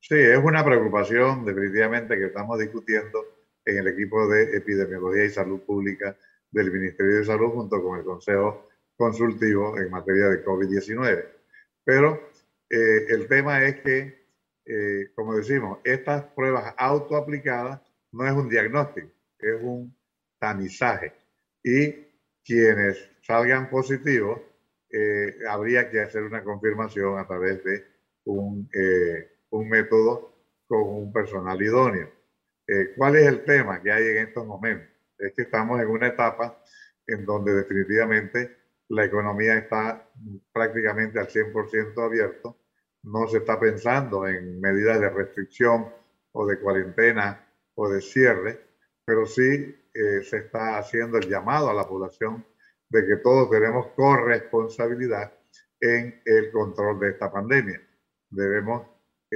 Sí, 0.00 0.16
es 0.16 0.38
una 0.42 0.64
preocupación 0.64 1.44
definitivamente 1.44 2.18
que 2.18 2.26
estamos 2.26 2.58
discutiendo 2.58 3.20
en 3.64 3.78
el 3.78 3.88
equipo 3.88 4.28
de 4.28 4.56
epidemiología 4.56 5.24
y 5.24 5.30
salud 5.30 5.60
pública 5.60 6.16
del 6.50 6.70
Ministerio 6.70 7.18
de 7.18 7.24
Salud 7.24 7.50
junto 7.50 7.82
con 7.82 7.98
el 7.98 8.04
Consejo 8.04 8.68
Consultivo 8.96 9.78
en 9.78 9.90
materia 9.90 10.28
de 10.28 10.44
COVID-19. 10.44 11.26
Pero 11.84 12.28
eh, 12.68 13.06
el 13.08 13.26
tema 13.26 13.64
es 13.64 13.80
que, 13.80 14.26
eh, 14.66 15.10
como 15.14 15.36
decimos, 15.36 15.78
estas 15.84 16.24
pruebas 16.34 16.74
autoaplicadas 16.76 17.80
no 18.12 18.26
es 18.26 18.32
un 18.32 18.48
diagnóstico, 18.48 19.08
es 19.38 19.62
un 19.62 19.96
tamizaje. 20.38 21.12
Y 21.62 21.92
quienes 22.44 23.10
salgan 23.22 23.70
positivos, 23.70 24.40
eh, 24.90 25.36
habría 25.48 25.90
que 25.90 26.00
hacer 26.00 26.22
una 26.22 26.44
confirmación 26.44 27.18
a 27.18 27.26
través 27.26 27.64
de 27.64 27.84
un 28.24 28.68
un 29.52 29.68
método 29.68 30.34
con 30.66 30.82
un 30.82 31.12
personal 31.12 31.60
idóneo. 31.62 32.10
Eh, 32.66 32.94
¿Cuál 32.96 33.16
es 33.16 33.26
el 33.26 33.44
tema 33.44 33.82
que 33.82 33.90
hay 33.90 34.06
en 34.08 34.28
estos 34.28 34.46
momentos? 34.46 34.88
Es 35.18 35.32
que 35.34 35.42
estamos 35.42 35.80
en 35.80 35.88
una 35.88 36.08
etapa 36.08 36.62
en 37.06 37.24
donde 37.26 37.54
definitivamente 37.54 38.56
la 38.88 39.04
economía 39.04 39.56
está 39.58 40.08
prácticamente 40.52 41.18
al 41.18 41.28
100% 41.28 42.04
abierto, 42.04 42.58
no 43.04 43.26
se 43.26 43.38
está 43.38 43.58
pensando 43.58 44.28
en 44.28 44.60
medidas 44.60 45.00
de 45.00 45.10
restricción 45.10 45.92
o 46.32 46.46
de 46.46 46.60
cuarentena 46.60 47.48
o 47.74 47.88
de 47.88 48.00
cierre, 48.00 48.60
pero 49.04 49.26
sí 49.26 49.76
eh, 49.92 50.22
se 50.22 50.38
está 50.38 50.78
haciendo 50.78 51.18
el 51.18 51.28
llamado 51.28 51.68
a 51.68 51.74
la 51.74 51.88
población 51.88 52.46
de 52.88 53.06
que 53.06 53.16
todos 53.16 53.50
tenemos 53.50 53.88
corresponsabilidad 53.96 55.32
en 55.80 56.20
el 56.24 56.52
control 56.52 57.00
de 57.00 57.10
esta 57.10 57.32
pandemia. 57.32 57.80
Debemos 58.30 58.86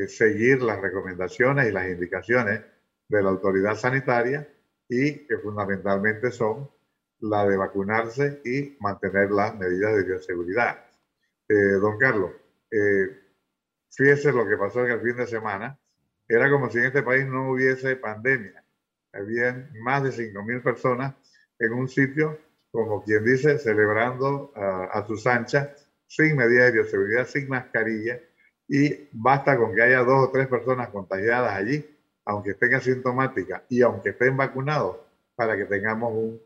seguir 0.08 0.62
las 0.62 0.80
recomendaciones 0.80 1.68
y 1.68 1.72
las 1.72 1.88
indicaciones 1.88 2.60
de 3.08 3.22
la 3.22 3.30
autoridad 3.30 3.76
sanitaria 3.76 4.48
y 4.88 5.26
que 5.26 5.38
fundamentalmente 5.38 6.30
son 6.30 6.70
la 7.20 7.46
de 7.46 7.56
vacunarse 7.56 8.40
y 8.44 8.76
mantener 8.80 9.30
las 9.30 9.56
medidas 9.56 9.96
de 9.96 10.04
bioseguridad. 10.04 10.84
Eh, 11.48 11.54
don 11.80 11.98
Carlos, 11.98 12.32
eh, 12.70 13.18
fíjese 13.90 14.32
lo 14.32 14.46
que 14.46 14.56
pasó 14.56 14.84
en 14.84 14.92
el 14.92 15.00
fin 15.00 15.16
de 15.16 15.26
semana. 15.26 15.78
Era 16.28 16.50
como 16.50 16.70
si 16.70 16.78
en 16.78 16.86
este 16.86 17.02
país 17.02 17.26
no 17.26 17.52
hubiese 17.52 17.96
pandemia. 17.96 18.62
Habían 19.12 19.72
más 19.80 20.02
de 20.02 20.10
5.000 20.10 20.62
personas 20.62 21.14
en 21.58 21.72
un 21.72 21.88
sitio, 21.88 22.38
como 22.70 23.02
quien 23.02 23.24
dice, 23.24 23.58
celebrando 23.58 24.52
a 24.56 25.06
sus 25.06 25.26
anchas, 25.26 25.88
sin 26.06 26.36
medidas 26.36 26.66
de 26.66 26.72
bioseguridad, 26.72 27.26
sin 27.26 27.48
mascarilla, 27.48 28.20
y 28.68 29.08
basta 29.12 29.56
con 29.56 29.74
que 29.74 29.82
haya 29.82 30.00
dos 30.00 30.28
o 30.28 30.30
tres 30.30 30.48
personas 30.48 30.88
contagiadas 30.90 31.54
allí, 31.54 31.95
aunque 32.26 32.50
estén 32.50 32.74
asintomáticas 32.74 33.62
y 33.68 33.82
aunque 33.82 34.10
estén 34.10 34.36
vacunados, 34.36 34.96
para 35.36 35.56
que 35.56 35.64
tengamos 35.64 36.12
un 36.12 36.42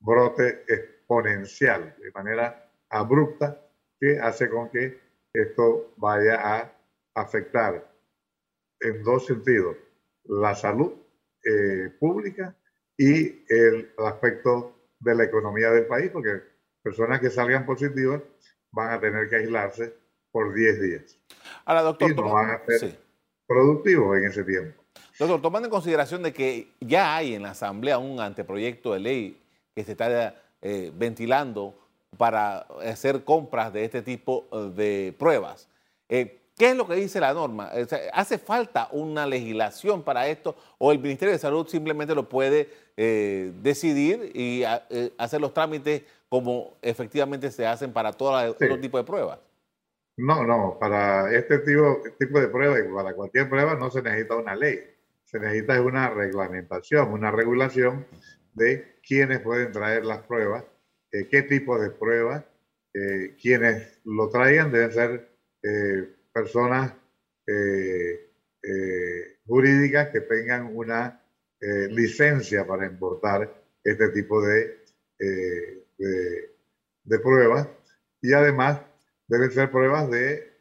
brote 0.00 0.64
exponencial 0.66 1.94
de 1.98 2.10
manera 2.12 2.68
abrupta 2.88 3.60
que 4.00 4.18
hace 4.18 4.48
con 4.48 4.68
que 4.70 4.98
esto 5.32 5.92
vaya 5.96 6.40
a 6.42 6.72
afectar 7.14 7.88
en 8.80 9.02
dos 9.02 9.26
sentidos, 9.26 9.76
la 10.24 10.54
salud 10.54 10.92
eh, 11.44 11.92
pública 12.00 12.56
y 12.96 13.44
el, 13.48 13.92
aspecto 13.98 14.74
de 14.98 15.14
la 15.14 15.24
economía 15.24 15.70
del 15.70 15.86
país, 15.86 16.10
porque 16.10 16.42
personas 16.82 17.20
que 17.20 17.30
salgan 17.30 17.64
positivas 17.64 18.22
van 18.72 18.90
a 18.90 19.00
tener 19.00 19.28
que 19.28 19.36
aislarse 19.36 19.94
por 20.30 20.52
10 20.52 20.80
días. 20.80 21.18
Ahora, 21.64 21.82
doctor, 21.82 22.10
y 22.10 22.14
no 22.14 22.32
van 22.32 22.50
a 22.50 22.64
ser 22.64 22.98
productivos 23.46 24.18
en 24.18 24.24
ese 24.24 24.44
tiempo. 24.44 24.81
Doctor, 25.18 25.42
tomando 25.42 25.66
en 25.66 25.70
consideración 25.70 26.22
de 26.22 26.32
que 26.32 26.68
ya 26.80 27.16
hay 27.16 27.34
en 27.34 27.42
la 27.42 27.50
Asamblea 27.50 27.98
un 27.98 28.20
anteproyecto 28.20 28.94
de 28.94 29.00
ley 29.00 29.40
que 29.74 29.84
se 29.84 29.92
está 29.92 30.34
eh, 30.62 30.90
ventilando 30.94 31.74
para 32.16 32.60
hacer 32.84 33.24
compras 33.24 33.72
de 33.72 33.84
este 33.84 34.02
tipo 34.02 34.46
eh, 34.52 34.70
de 34.74 35.14
pruebas, 35.18 35.68
eh, 36.08 36.40
¿qué 36.56 36.70
es 36.70 36.76
lo 36.76 36.86
que 36.86 36.94
dice 36.94 37.20
la 37.20 37.34
norma? 37.34 37.70
¿Hace 38.12 38.38
falta 38.38 38.88
una 38.92 39.26
legislación 39.26 40.02
para 40.02 40.28
esto 40.28 40.56
o 40.78 40.92
el 40.92 40.98
Ministerio 40.98 41.32
de 41.32 41.38
Salud 41.38 41.66
simplemente 41.66 42.14
lo 42.14 42.28
puede 42.28 42.82
decidir 42.94 44.30
y 44.34 44.64
hacer 45.16 45.40
los 45.40 45.54
trámites 45.54 46.02
como 46.28 46.74
efectivamente 46.82 47.50
se 47.50 47.66
hacen 47.66 47.92
para 47.92 48.12
todo 48.12 48.50
otro 48.50 48.78
tipo 48.78 48.98
de 48.98 49.04
pruebas? 49.04 49.38
No, 50.16 50.44
no, 50.44 50.76
para 50.78 51.34
este 51.34 51.58
tipo, 51.60 52.02
tipo 52.18 52.38
de 52.38 52.48
prueba 52.48 52.78
y 52.78 52.92
para 52.92 53.14
cualquier 53.14 53.48
prueba 53.48 53.74
no 53.74 53.90
se 53.90 54.02
necesita 54.02 54.36
una 54.36 54.54
ley, 54.54 54.91
se 55.32 55.40
necesita 55.40 55.80
una 55.80 56.10
reglamentación, 56.10 57.10
una 57.10 57.30
regulación 57.30 58.06
de 58.52 58.98
quiénes 59.02 59.40
pueden 59.40 59.72
traer 59.72 60.04
las 60.04 60.18
pruebas, 60.26 60.64
eh, 61.10 61.26
qué 61.30 61.42
tipo 61.42 61.80
de 61.80 61.90
pruebas, 61.90 62.44
eh, 62.92 63.34
quienes 63.40 63.98
lo 64.04 64.28
traigan 64.28 64.70
deben 64.70 64.92
ser 64.92 65.28
eh, 65.62 66.16
personas 66.32 66.92
jurídicas 69.46 70.08
que 70.10 70.20
tengan 70.20 70.74
una 70.74 71.20
licencia 71.90 72.64
para 72.64 72.86
importar 72.86 73.52
este 73.82 74.08
tipo 74.10 74.40
de, 74.40 74.78
pruebas 77.22 77.68
y 78.22 78.32
además 78.32 78.80
deben 79.26 79.50
ser 79.50 79.70
pruebas 79.70 80.08
de 80.10 80.52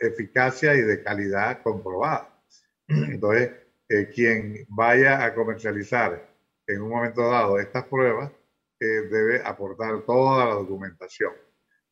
eficacia 0.00 0.74
y 0.74 0.82
de 0.82 1.02
calidad 1.02 1.62
comprobada. 1.62 2.36
Entonces, 2.88 3.50
eh, 3.88 4.08
quien 4.14 4.66
vaya 4.68 5.24
a 5.24 5.34
comercializar 5.34 6.34
en 6.66 6.82
un 6.82 6.88
momento 6.88 7.28
dado 7.28 7.58
estas 7.58 7.84
pruebas 7.84 8.32
eh, 8.80 8.86
debe 9.10 9.42
aportar 9.44 10.02
toda 10.02 10.46
la 10.46 10.54
documentación. 10.54 11.32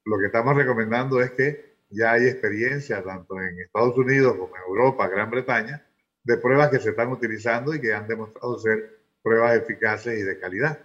Lo 0.04 0.18
que 0.18 0.26
estamos 0.26 0.56
recomendando 0.56 1.20
es 1.20 1.32
que 1.32 1.76
ya 1.90 2.12
hay 2.12 2.26
experiencia 2.26 3.02
tanto 3.02 3.40
en 3.40 3.60
Estados 3.60 3.96
Unidos 3.96 4.36
como 4.36 4.56
en 4.56 4.62
Europa, 4.62 5.08
Gran 5.08 5.30
Bretaña, 5.30 5.86
de 6.24 6.36
pruebas 6.38 6.70
que 6.70 6.80
se 6.80 6.90
están 6.90 7.12
utilizando 7.12 7.74
y 7.74 7.80
que 7.80 7.92
han 7.92 8.08
demostrado 8.08 8.58
ser 8.58 9.00
pruebas 9.22 9.56
eficaces 9.56 10.18
y 10.18 10.22
de 10.22 10.38
calidad. 10.38 10.78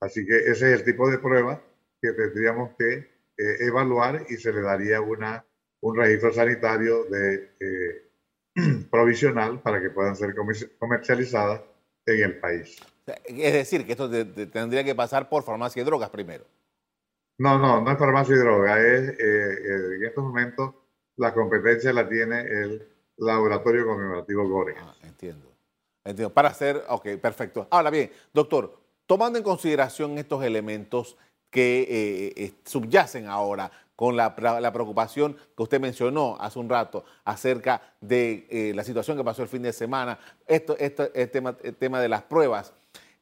Así 0.00 0.26
que 0.26 0.36
ese 0.38 0.72
es 0.72 0.80
el 0.80 0.84
tipo 0.84 1.10
de 1.10 1.18
prueba 1.18 1.62
que 2.00 2.12
tendríamos 2.12 2.74
que 2.78 2.92
eh, 3.36 3.56
evaluar 3.60 4.26
y 4.28 4.36
se 4.36 4.52
le 4.52 4.62
daría 4.62 5.00
una, 5.00 5.44
un 5.80 5.96
registro 5.96 6.32
sanitario 6.32 7.04
de, 7.04 7.56
eh, 7.60 8.03
provisional 8.90 9.60
para 9.60 9.80
que 9.80 9.90
puedan 9.90 10.16
ser 10.16 10.34
comercializadas 10.78 11.62
en 12.06 12.22
el 12.22 12.38
país. 12.38 12.80
Es 13.26 13.52
decir, 13.52 13.84
que 13.84 13.92
esto 13.92 14.08
tendría 14.08 14.84
que 14.84 14.94
pasar 14.94 15.28
por 15.28 15.42
farmacia 15.42 15.82
y 15.82 15.84
drogas 15.84 16.10
primero. 16.10 16.44
No, 17.38 17.58
no, 17.58 17.80
no 17.80 17.90
es 17.90 17.98
farmacia 17.98 18.34
y 18.34 18.38
drogas. 18.38 18.78
Es, 18.78 19.18
eh, 19.18 19.96
en 19.96 20.04
estos 20.04 20.24
momentos 20.24 20.74
la 21.16 21.34
competencia 21.34 21.92
la 21.92 22.08
tiene 22.08 22.40
el 22.40 22.88
laboratorio 23.16 23.86
conmemorativo 23.86 24.48
Gore. 24.48 24.74
Ah, 24.78 24.94
entiendo. 25.02 25.52
Entiendo. 26.04 26.32
Para 26.32 26.48
hacer, 26.48 26.82
ok, 26.88 27.08
perfecto. 27.20 27.66
Ahora 27.70 27.90
bien, 27.90 28.10
doctor, 28.32 28.78
tomando 29.06 29.38
en 29.38 29.44
consideración 29.44 30.16
estos 30.18 30.44
elementos, 30.44 31.16
que 31.54 32.52
subyacen 32.64 33.28
ahora 33.28 33.70
con 33.96 34.16
la, 34.16 34.34
preocupación 34.34 35.36
que 35.56 35.62
usted 35.62 35.80
mencionó 35.80 36.36
hace 36.40 36.58
un 36.58 36.68
rato 36.68 37.04
acerca 37.24 37.80
de 38.00 38.72
la 38.74 38.84
situación 38.84 39.16
que 39.16 39.24
pasó 39.24 39.42
el 39.42 39.48
fin 39.48 39.62
de 39.62 39.72
semana, 39.72 40.18
esto, 40.46 40.76
esto 40.78 41.08
el, 41.14 41.30
tema, 41.30 41.56
el 41.62 41.76
tema 41.76 42.00
de 42.00 42.08
las 42.08 42.22
pruebas. 42.22 42.72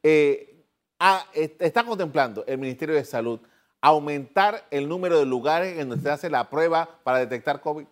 está 0.03 1.85
contemplando 1.85 2.45
el 2.47 2.59
Ministerio 2.59 2.95
de 2.95 3.05
Salud 3.05 3.41
aumentar 3.83 4.65
el 4.71 4.89
número 4.89 5.19
de 5.19 5.27
lugares 5.27 5.79
en 5.79 5.89
donde 5.89 6.05
se 6.05 6.11
hace 6.11 6.31
la 6.31 6.49
prueba 6.49 7.01
para 7.03 7.19
detectar 7.19 7.61
COVID? 7.61 7.87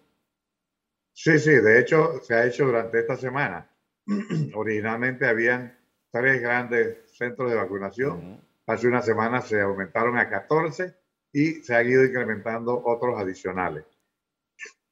Sí, 1.12 1.38
sí, 1.38 1.50
de 1.50 1.80
hecho 1.80 2.20
se 2.22 2.34
ha 2.34 2.46
hecho 2.46 2.64
durante 2.64 3.00
esta 3.00 3.16
semana. 3.16 3.68
Originalmente 4.54 5.26
habían 5.26 5.76
tres 6.10 6.40
grandes 6.40 7.12
centros 7.12 7.50
de 7.50 7.56
vacunación. 7.56 8.40
Hace 8.66 8.86
una 8.86 9.02
semana 9.02 9.42
se 9.42 9.60
aumentaron 9.60 10.16
a 10.16 10.30
14 10.30 10.94
y 11.32 11.62
se 11.62 11.74
han 11.74 11.88
ido 11.88 12.04
incrementando 12.04 12.82
otros 12.84 13.18
adicionales. 13.18 13.84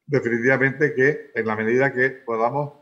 Definitivamente 0.05 0.93
que 0.93 1.31
en 1.35 1.45
la 1.45 1.55
medida 1.55 1.93
que 1.93 2.09
podamos 2.09 2.73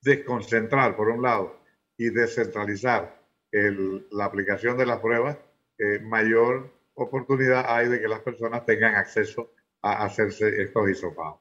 desconcentrar, 0.00 0.96
por 0.96 1.08
un 1.08 1.22
lado, 1.22 1.60
y 1.96 2.10
descentralizar 2.10 3.20
la 3.52 4.24
aplicación 4.24 4.78
de 4.78 4.86
las 4.86 4.98
pruebas, 5.00 5.36
eh, 5.78 5.98
mayor 6.00 6.72
oportunidad 6.94 7.64
hay 7.68 7.88
de 7.88 8.00
que 8.00 8.08
las 8.08 8.20
personas 8.20 8.64
tengan 8.64 8.94
acceso 8.94 9.52
a 9.82 10.04
hacerse 10.04 10.62
estos 10.62 10.88
hisopados. 10.88 11.40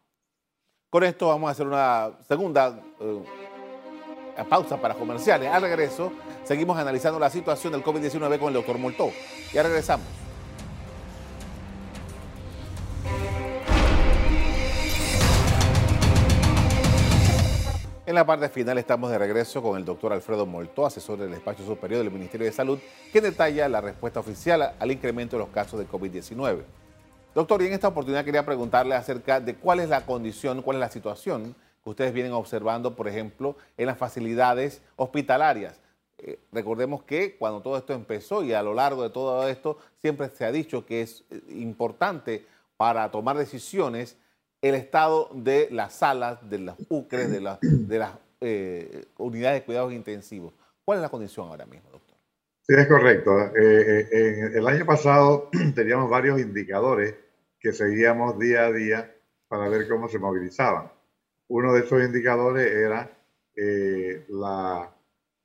Con 0.90 1.04
esto 1.04 1.28
vamos 1.28 1.48
a 1.48 1.52
hacer 1.52 1.68
una 1.68 2.22
segunda 2.28 2.84
eh, 3.00 3.24
pausa 4.50 4.80
para 4.82 4.96
comerciales. 4.96 5.48
Al 5.48 5.62
regreso, 5.62 6.12
seguimos 6.44 6.78
analizando 6.78 7.20
la 7.20 7.30
situación 7.30 7.72
del 7.72 7.84
COVID-19 7.84 8.40
con 8.40 8.50
el 8.50 8.56
doctor 8.56 8.78
Moltó. 8.78 9.10
Ya 9.54 9.64
regresamos. 9.64 10.21
En 18.12 18.16
la 18.16 18.26
parte 18.26 18.50
final 18.50 18.78
estamos 18.78 19.10
de 19.10 19.18
regreso 19.18 19.62
con 19.62 19.78
el 19.78 19.86
doctor 19.86 20.12
Alfredo 20.12 20.46
Moltó, 20.46 20.86
asesor 20.86 21.18
del 21.18 21.34
Espacio 21.34 21.66
Superior 21.66 22.04
del 22.04 22.12
Ministerio 22.12 22.46
de 22.46 22.52
Salud, 22.52 22.78
que 23.14 23.22
detalla 23.22 23.70
la 23.70 23.80
respuesta 23.80 24.20
oficial 24.20 24.74
al 24.78 24.92
incremento 24.92 25.38
de 25.38 25.44
los 25.44 25.54
casos 25.54 25.80
de 25.80 25.88
COVID-19. 25.88 26.62
Doctor, 27.34 27.62
y 27.62 27.68
en 27.68 27.72
esta 27.72 27.88
oportunidad 27.88 28.26
quería 28.26 28.46
preguntarle 28.46 28.96
acerca 28.96 29.40
de 29.40 29.56
cuál 29.56 29.80
es 29.80 29.88
la 29.88 30.06
condición, 30.06 30.62
cuál 30.62 30.76
es 30.76 30.82
la 30.82 30.90
situación 30.90 31.56
que 31.82 31.90
ustedes 31.90 32.12
vienen 32.12 32.34
observando, 32.34 32.98
por 32.98 33.08
ejemplo, 33.08 33.56
en 33.78 33.86
las 33.86 33.98
facilidades 33.98 34.82
hospitalarias. 34.98 35.80
Eh, 36.18 36.38
recordemos 36.52 37.04
que 37.04 37.38
cuando 37.38 37.62
todo 37.62 37.78
esto 37.78 37.94
empezó 37.94 38.44
y 38.44 38.52
a 38.52 38.62
lo 38.62 38.74
largo 38.74 39.04
de 39.04 39.10
todo 39.10 39.48
esto, 39.48 39.78
siempre 40.02 40.28
se 40.28 40.44
ha 40.44 40.52
dicho 40.52 40.86
que 40.86 41.02
es 41.02 41.24
eh, 41.32 41.42
importante 41.52 42.46
para 42.76 43.10
tomar 43.10 43.38
decisiones 43.38 44.18
el 44.62 44.76
estado 44.76 45.30
de 45.34 45.68
las 45.72 45.94
salas, 45.94 46.48
de 46.50 46.60
las 46.60 46.78
UCRES, 46.90 47.32
de, 47.32 47.58
de 47.62 48.00
las 48.00 48.12
eh, 48.40 49.06
unidades 49.18 49.62
de 49.62 49.66
cuidados 49.66 49.94
intensivos. 49.94 50.54
¿Cuál 50.86 51.00
es 51.00 51.02
la 51.02 51.10
condición 51.10 51.48
ahora 51.48 51.66
mismo, 51.66 51.90
doctor? 51.92 52.18
Sí, 52.62 52.74
es 52.78 52.88
correcto. 52.88 53.32
Eh, 53.56 54.08
eh, 54.12 54.52
el 54.54 54.68
año 54.68 54.86
pasado 54.86 55.50
teníamos 55.76 56.10
varios 56.10 56.40
indicadores 56.40 57.16
que 57.60 57.74
seguíamos 57.74 58.38
día 58.40 58.66
a 58.66 58.72
día 58.72 59.16
para 59.48 59.68
ver 59.68 59.88
cómo 59.88 60.08
se 60.08 60.20
movilizaban. 60.20 60.92
Uno 61.48 61.74
de 61.74 61.82
esos 61.82 62.02
indicadores 62.02 62.72
era 62.72 63.12
la, 64.30 64.90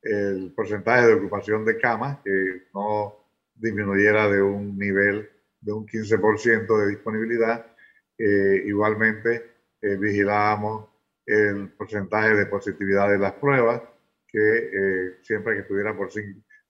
el 0.02 0.52
porcentaje 0.54 1.06
de 1.06 1.14
ocupación 1.14 1.64
de 1.64 1.76
camas, 1.76 2.18
que 2.24 2.68
no 2.72 3.16
disminuyera 3.54 4.28
de 4.28 4.40
un 4.40 4.78
nivel 4.78 5.28
de 5.60 5.72
un 5.72 5.86
15% 5.86 6.78
de 6.78 6.88
disponibilidad 6.88 7.66
eh, 8.18 8.62
igualmente 8.64 9.56
eh, 9.82 9.96
vigilábamos 9.96 10.88
el 11.26 11.70
porcentaje 11.70 12.34
de 12.34 12.46
positividad 12.46 13.10
de 13.10 13.18
las 13.18 13.32
pruebas, 13.34 13.82
que 14.26 14.38
eh, 14.38 15.16
siempre 15.22 15.54
que 15.54 15.60
estuviera 15.60 15.96
por, 15.96 16.08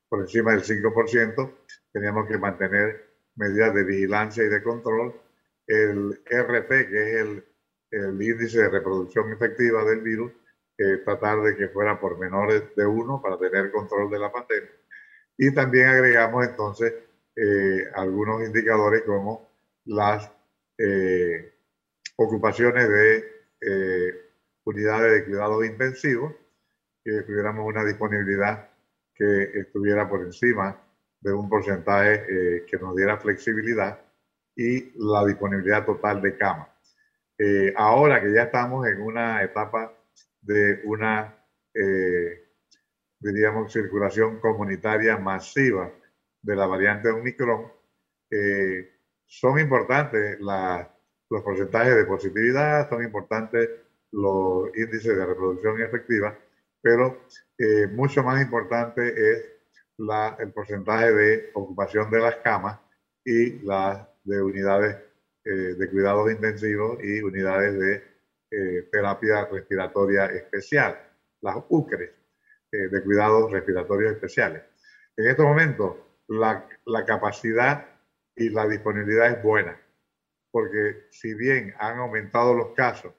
por 0.09 0.20
encima 0.20 0.53
del 0.53 0.62
5%, 0.62 1.55
teníamos 1.92 2.27
que 2.27 2.38
mantener 2.38 3.14
medidas 3.37 3.75
de 3.75 3.85
vigilancia 3.85 4.44
y 4.44 4.49
de 4.49 4.62
control. 4.62 5.14
El 5.66 6.20
RP, 6.25 6.68
que 6.68 7.11
es 7.11 7.16
el, 7.20 7.44
el 7.90 8.23
índice 8.23 8.62
de 8.62 8.68
reproducción 8.70 9.33
efectiva 9.33 9.85
del 9.85 10.01
virus, 10.01 10.33
tratar 11.05 11.40
de 11.40 11.57
que 11.57 11.68
fuera 11.68 11.99
por 11.99 12.18
menores 12.18 12.62
de 12.77 12.85
uno 12.85 13.20
para 13.23 13.38
tener 13.38 13.70
control 13.73 14.11
de 14.11 14.18
la 14.18 14.31
pandemia. 14.31 14.70
Y 15.38 15.53
también 15.55 15.88
agregamos 15.88 16.47
entonces 16.47 16.92
algunos 17.94 18.42
indicadores 18.42 19.03
como 19.03 19.51
las 19.87 20.36
eh, 20.79 21.55
ocupaciones 22.17 22.89
de 22.89 23.25
eh, 23.61 24.15
unidades 24.65 25.12
de 25.12 25.25
cuidados 25.25 25.65
intensivos, 25.65 26.35
que 27.03 27.23
tuviéramos 27.23 27.67
una 27.67 27.85
disponibilidad 27.85 28.69
que 29.15 29.51
estuviera 29.55 30.09
por 30.09 30.23
encima 30.23 30.77
de 31.21 31.33
un 31.33 31.49
porcentaje 31.49 32.25
eh, 32.29 32.67
que 32.67 32.77
nos 32.79 32.95
diera 32.95 33.17
flexibilidad 33.17 34.01
y 34.55 34.93
la 34.97 35.25
disponibilidad 35.25 35.85
total 35.85 36.21
de 36.21 36.37
cama. 36.37 36.69
ahora 37.77 38.23
que 38.23 38.33
ya 38.33 38.45
estamos 38.45 38.87
en 38.87 39.01
una 39.03 39.43
etapa 39.43 39.93
de 40.41 40.81
una, 40.85 41.37
diríamos, 43.21 43.73
circulación 43.73 44.41
comunitaria 44.41 45.19
masiva 45.19 45.91
de 46.41 46.57
la 46.57 46.67
variante 46.67 47.11
Omicron, 47.11 47.71
son 49.27 49.59
importantes 49.59 50.39
los 50.41 51.43
porcentajes 51.43 51.97
de 51.97 52.05
positividad, 52.05 52.89
son 52.89 53.03
importantes 53.03 53.69
los 54.12 54.69
índices 54.77 55.17
de 55.17 55.27
reproducción 55.27 55.81
efectiva, 55.81 56.39
pero 56.81 57.23
eh, 57.59 57.89
mucho 57.89 58.23
más 58.23 58.41
importante 58.41 59.09
es 59.09 59.53
el 60.39 60.53
porcentaje 60.53 61.12
de 61.12 61.51
ocupación 61.55 62.11
de 62.11 62.21
las 62.21 62.37
camas 62.37 62.79
y 63.25 63.59
las 63.65 64.07
de 64.25 64.43
unidades 64.43 64.97
eh, 65.45 65.51
de 65.51 65.91
cuidados 65.91 66.31
intensivos 66.31 66.99
y 67.03 67.21
unidades 67.23 67.79
de 67.79 68.05
eh, 68.51 68.89
terapia 68.93 69.47
respiratoria 69.47 70.27
especial, 70.27 70.99
las 71.41 71.57
UCRES, 71.69 72.11
de 72.71 73.03
cuidados 73.05 73.51
respiratorios 73.53 74.12
especiales. 74.12 74.62
En 75.17 75.29
este 75.29 75.43
momento, 75.43 76.19
la, 76.29 76.69
la 76.85 77.07
capacidad 77.07 77.87
y 78.37 78.51
la 78.51 78.68
disponibilidad 78.68 79.31
es 79.31 79.42
buena, 79.42 79.81
porque 80.51 81.07
si 81.11 81.35
bien 81.35 81.75
han 81.79 81.99
aumentado 81.99 82.55
los 82.55 82.75
casos 82.75 83.14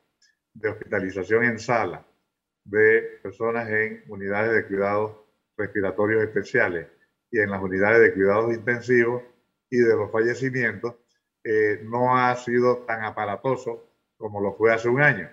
de 0.54 0.70
hospitalización 0.70 1.44
en 1.44 1.60
sala 1.60 2.06
de 2.64 3.20
personas 3.24 3.70
en 3.70 4.04
unidades 4.08 4.54
de 4.54 4.68
cuidados 4.68 5.18
respiratorios 5.58 6.24
especiales 6.24 6.88
y 7.32 7.40
en 7.40 7.50
las 7.50 7.62
unidades 7.62 8.02
de 8.02 8.14
cuidados 8.14 8.54
intensivos 8.54 9.24
y 9.70 9.78
de 9.78 9.96
los 9.96 10.12
fallecimientos, 10.12 10.96
eh, 11.44 11.82
no 11.84 12.16
ha 12.16 12.36
sido 12.36 12.86
tan 12.86 13.04
aparatoso 13.04 13.90
como 14.18 14.40
lo 14.42 14.54
fue 14.54 14.74
hace 14.74 14.88
un 14.90 15.02
año. 15.02 15.30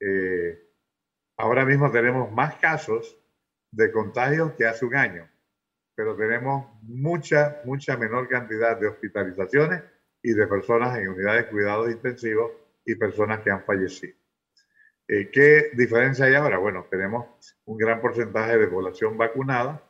Eh, 0.00 0.58
ahora 1.36 1.64
mismo 1.64 1.90
tenemos 1.90 2.30
más 2.32 2.56
casos 2.56 3.18
de 3.70 3.90
contagios 3.92 4.52
que 4.52 4.66
hace 4.66 4.84
un 4.84 4.96
año 4.96 5.31
pero 5.94 6.16
tenemos 6.16 6.66
mucha, 6.82 7.60
mucha 7.64 7.96
menor 7.96 8.28
cantidad 8.28 8.78
de 8.78 8.88
hospitalizaciones 8.88 9.82
y 10.22 10.32
de 10.32 10.46
personas 10.46 10.98
en 10.98 11.08
unidades 11.08 11.44
de 11.44 11.50
cuidados 11.50 11.90
intensivos 11.90 12.52
y 12.84 12.94
personas 12.94 13.40
que 13.40 13.50
han 13.50 13.64
fallecido. 13.64 14.14
Eh, 15.08 15.30
¿Qué 15.30 15.70
diferencia 15.74 16.24
hay 16.24 16.34
ahora? 16.34 16.58
Bueno, 16.58 16.86
tenemos 16.90 17.26
un 17.64 17.76
gran 17.76 18.00
porcentaje 18.00 18.56
de 18.56 18.68
población 18.68 19.18
vacunada 19.18 19.82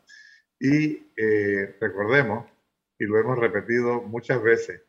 y 0.59 1.13
eh, 1.17 1.77
recordemos, 1.81 2.47
y 2.99 3.05
lo 3.05 3.19
hemos 3.19 3.39
repetido 3.39 4.03
muchas 4.03 4.43
veces, 4.43 4.83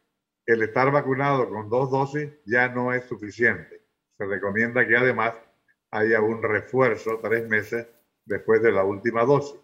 el 0.46 0.64
estar 0.64 0.92
vacunado 0.92 1.50
con 1.50 1.70
dos 1.70 1.92
dosis 1.92 2.30
ya 2.46 2.70
no 2.70 2.94
es 2.94 3.06
suficiente. 3.06 3.82
Se 4.18 4.26
recomienda 4.26 4.88
que 4.88 4.98
además 4.98 5.34
haya 5.92 6.22
un 6.22 6.42
refuerzo 6.42 7.20
tres 7.22 7.48
meses 7.48 7.88
después 8.26 8.62
de 8.62 8.72
la 8.72 8.84
última 8.84 9.24
dosis 9.24 9.63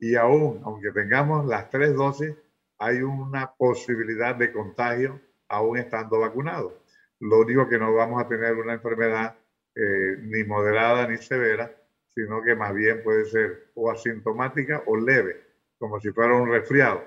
y 0.00 0.16
aún, 0.16 0.62
aunque 0.64 0.90
tengamos 0.92 1.46
las 1.46 1.68
tres 1.68 1.94
dosis, 1.94 2.34
hay 2.78 3.02
una 3.02 3.52
posibilidad 3.52 4.34
de 4.34 4.50
contagio 4.50 5.20
aún 5.48 5.76
estando 5.76 6.20
vacunados. 6.20 6.72
Lo 7.20 7.40
único 7.40 7.68
que 7.68 7.78
no 7.78 7.94
vamos 7.94 8.22
a 8.22 8.26
tener 8.26 8.54
una 8.54 8.72
enfermedad 8.72 9.36
eh, 9.74 10.16
ni 10.22 10.42
moderada 10.44 11.06
ni 11.06 11.18
severa, 11.18 11.70
sino 12.14 12.42
que 12.42 12.54
más 12.54 12.74
bien 12.74 13.02
puede 13.02 13.26
ser 13.26 13.70
o 13.74 13.90
asintomática 13.90 14.82
o 14.86 14.96
leve, 14.96 15.42
como 15.78 16.00
si 16.00 16.10
fuera 16.12 16.34
un 16.34 16.50
resfriado. 16.50 17.04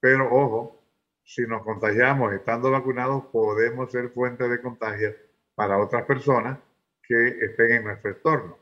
Pero 0.00 0.28
ojo, 0.30 0.82
si 1.24 1.42
nos 1.46 1.62
contagiamos 1.62 2.32
estando 2.32 2.72
vacunados, 2.72 3.26
podemos 3.26 3.90
ser 3.92 4.10
fuente 4.10 4.48
de 4.48 4.60
contagio 4.60 5.14
para 5.54 5.78
otras 5.78 6.04
personas 6.04 6.58
que 7.02 7.28
estén 7.40 7.72
en 7.72 7.84
nuestro 7.84 8.10
entorno. 8.10 8.58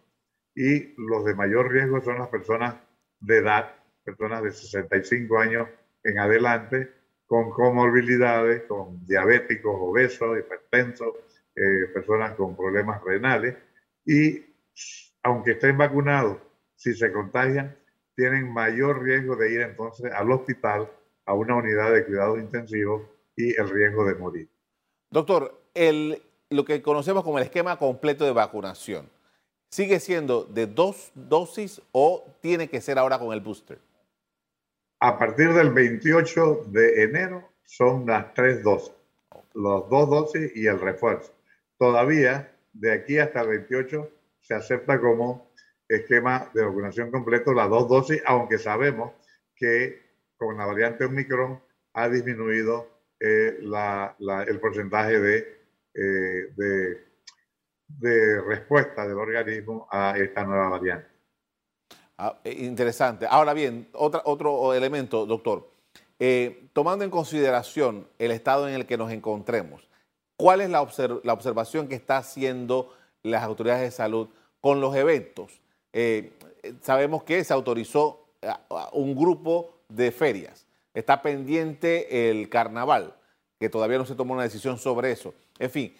Y 0.54 0.94
los 0.98 1.24
de 1.24 1.34
mayor 1.34 1.72
riesgo 1.72 2.02
son 2.02 2.18
las 2.18 2.28
personas 2.28 2.76
de 3.24 3.38
edad, 3.38 3.74
personas 4.04 4.42
de 4.42 4.52
65 4.52 5.38
años 5.38 5.68
en 6.02 6.18
adelante 6.18 6.92
con 7.26 7.50
comorbilidades, 7.50 8.64
con 8.64 9.04
diabéticos, 9.06 9.74
obesos, 9.78 10.38
hipertensos, 10.38 11.14
eh, 11.56 11.86
personas 11.92 12.34
con 12.34 12.56
problemas 12.56 13.02
renales 13.02 13.56
y 14.04 14.44
aunque 15.22 15.52
estén 15.52 15.78
vacunados, 15.78 16.38
si 16.76 16.94
se 16.94 17.10
contagian, 17.12 17.76
tienen 18.14 18.52
mayor 18.52 19.02
riesgo 19.02 19.36
de 19.36 19.52
ir 19.52 19.60
entonces 19.62 20.12
al 20.12 20.30
hospital, 20.30 20.90
a 21.26 21.34
una 21.34 21.56
unidad 21.56 21.92
de 21.92 22.04
cuidados 22.04 22.38
intensivos 22.38 23.02
y 23.34 23.58
el 23.58 23.70
riesgo 23.70 24.04
de 24.04 24.14
morir. 24.16 24.48
Doctor, 25.10 25.62
el, 25.72 26.22
lo 26.50 26.64
que 26.64 26.82
conocemos 26.82 27.24
como 27.24 27.38
el 27.38 27.44
esquema 27.44 27.78
completo 27.78 28.24
de 28.24 28.32
vacunación, 28.32 29.08
¿sigue 29.74 29.98
siendo 29.98 30.44
de 30.44 30.68
dos 30.68 31.10
dosis 31.16 31.82
o 31.90 32.24
tiene 32.40 32.68
que 32.68 32.80
ser 32.80 32.96
ahora 32.96 33.18
con 33.18 33.32
el 33.32 33.40
booster? 33.40 33.76
A 35.00 35.18
partir 35.18 35.52
del 35.52 35.72
28 35.72 36.66
de 36.68 37.02
enero 37.02 37.50
son 37.64 38.06
las 38.06 38.32
tres 38.34 38.62
dosis, 38.62 38.94
los 39.52 39.90
dos 39.90 40.08
dosis 40.08 40.52
y 40.54 40.68
el 40.68 40.78
refuerzo. 40.78 41.32
Todavía, 41.76 42.52
de 42.72 42.92
aquí 42.92 43.18
hasta 43.18 43.40
el 43.40 43.48
28, 43.48 44.10
se 44.42 44.54
acepta 44.54 45.00
como 45.00 45.50
esquema 45.88 46.48
de 46.54 46.64
vacunación 46.64 47.10
completo 47.10 47.52
las 47.52 47.68
dos 47.68 47.88
dosis, 47.88 48.22
aunque 48.26 48.58
sabemos 48.58 49.10
que 49.56 50.00
con 50.36 50.56
la 50.56 50.66
variante 50.66 51.04
Omicron 51.04 51.60
ha 51.94 52.08
disminuido 52.08 52.88
eh, 53.18 53.58
el 53.58 54.60
porcentaje 54.60 55.18
de, 55.18 55.38
eh, 55.94 56.52
de, 56.56 57.13
de 57.88 58.40
respuesta 58.42 59.06
del 59.06 59.18
organismo 59.18 59.86
a 59.90 60.14
esta 60.18 60.44
nueva 60.44 60.68
variante. 60.70 61.08
Ah, 62.16 62.38
eh, 62.44 62.56
interesante. 62.60 63.26
Ahora 63.28 63.54
bien, 63.54 63.88
otra, 63.92 64.22
otro 64.24 64.72
elemento, 64.74 65.26
doctor. 65.26 65.68
Eh, 66.18 66.68
tomando 66.72 67.04
en 67.04 67.10
consideración 67.10 68.06
el 68.18 68.30
estado 68.30 68.68
en 68.68 68.74
el 68.74 68.86
que 68.86 68.96
nos 68.96 69.10
encontremos, 69.10 69.88
¿cuál 70.36 70.60
es 70.60 70.70
la, 70.70 70.80
observación 70.80 71.88
que 71.88 71.96
está 71.96 72.18
haciendo 72.18 72.94
las 73.22 73.42
autoridades 73.42 73.82
de 73.82 73.90
salud 73.90 74.28
con 74.60 74.80
los 74.80 74.94
eventos? 74.94 75.60
Eh, 75.92 76.32
sabemos 76.80 77.24
que 77.24 77.42
se 77.42 77.52
autorizó 77.52 78.20
un 78.92 79.14
grupo 79.16 79.74
de 79.88 80.12
ferias. 80.12 80.66
Está 80.92 81.22
pendiente 81.22 82.30
el 82.30 82.48
carnaval, 82.48 83.14
que 83.58 83.68
todavía 83.68 83.98
no 83.98 84.06
se 84.06 84.14
tomó 84.14 84.34
una 84.34 84.42
decisión 84.44 84.78
sobre 84.78 85.10
eso. 85.10 85.34
En 85.58 85.70
fin, 85.70 85.96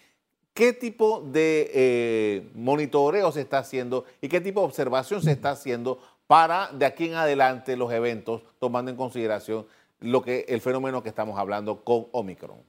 ¿qué 0.55 0.73
tipo 0.73 1.21
de 1.21 2.49
monitoreo 2.55 3.31
se 3.31 3.41
está 3.41 3.59
haciendo 3.59 4.05
y 4.21 4.29
qué 4.29 4.41
tipo 4.41 4.61
de 4.61 4.65
observación 4.65 5.21
se 5.21 5.31
está 5.31 5.51
haciendo 5.51 5.99
para 6.25 6.69
de 6.71 6.85
aquí 6.85 7.07
en 7.07 7.15
adelante 7.15 7.77
los 7.77 7.91
eventos, 7.91 8.41
tomando 8.57 8.89
en 8.89 8.97
consideración 8.97 9.67
lo 9.99 10.23
que 10.23 10.45
el 10.47 10.61
fenómeno 10.61 11.03
que 11.03 11.09
estamos 11.09 11.37
hablando 11.37 11.83
con 11.83 12.07
Omicron. 12.11 12.63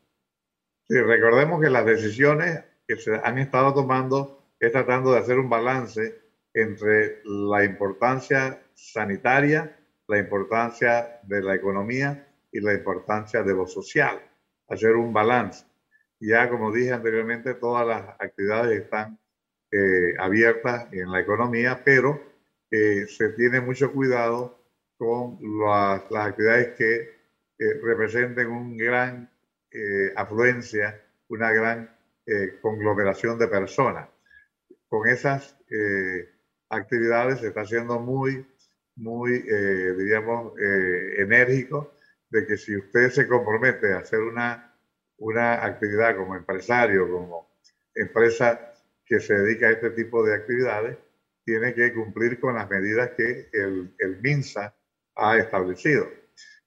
Sí, 0.89 1.01
recordemos 1.01 1.61
que 1.61 1.71
las 1.71 1.87
decisiones 1.87 2.65
que 2.87 2.97
se 2.97 3.15
han 3.23 3.39
estado 3.39 3.73
tomando 3.73 4.43
es 4.61 4.73
tratando 4.73 5.13
de 5.13 5.21
hacer 5.21 5.39
un 5.39 5.49
balance 5.49 6.21
entre 6.55 7.23
la 7.25 7.65
importancia 7.65 8.63
sanitaria, 8.75 9.77
la 10.09 10.19
importancia 10.19 11.21
de 11.23 11.43
la 11.43 11.55
economía 11.55 12.29
y 12.53 12.61
la 12.61 12.75
importancia 12.75 13.43
de 13.43 13.55
lo 13.55 13.67
social. 13.67 14.21
Hacer 14.69 14.97
un 14.97 15.13
balance. 15.13 15.65
Ya 16.21 16.49
como 16.49 16.73
dije 16.73 16.93
anteriormente, 16.93 17.55
todas 17.55 17.87
las 17.87 18.09
actividades 18.21 18.83
están 18.83 19.19
eh, 19.71 20.15
abiertas 20.19 20.93
en 20.93 21.11
la 21.11 21.21
economía, 21.21 21.83
pero 21.85 22.21
se 22.71 23.31
tiene 23.37 23.61
mucho 23.61 23.91
cuidado 23.93 24.61
con 24.99 25.39
las, 25.65 26.03
actividades 26.13 26.75
que 26.77 27.17
representen 27.83 28.49
una 28.49 28.85
gran 28.85 29.31
eh, 29.79 30.13
afluencia, 30.17 31.03
una 31.29 31.53
gran 31.53 31.95
eh, 32.25 32.59
conglomeración 32.63 33.39
de 33.39 33.47
personas. 33.47 34.09
Con 34.89 35.07
esas 35.07 35.59
eh, 35.71 36.31
actividades 36.71 37.41
se 37.41 37.49
está 37.49 37.61
haciendo 37.63 37.99
muy, 37.99 38.47
muy, 38.95 39.43
diríamos, 39.43 40.55
enérgico 41.19 41.93
de 42.31 42.47
que 42.47 42.57
si 42.57 42.77
usted 42.77 43.11
se 43.11 43.29
compromete 43.29 43.93
a 43.93 43.99
hacer 43.99 44.21
una, 44.21 44.66
una 45.19 45.65
actividad 45.65 46.17
como 46.17 46.37
empresario, 46.37 47.11
como 47.11 47.57
empresa 47.95 48.73
que 49.05 49.21
se 49.21 49.35
dedica 49.35 49.69
a 49.69 49.73
este 49.73 49.91
tipo 49.91 50.25
de 50.25 50.35
actividades, 50.35 50.99
tiene 51.45 51.75
que 51.75 51.95
cumplir 51.95 52.41
con 52.41 52.55
las 52.55 52.69
medidas 52.69 53.11
que 53.17 53.49
el, 53.53 53.95
el 53.99 54.21
MINSA 54.21 54.75
ha 55.15 55.37
establecido. 55.39 56.09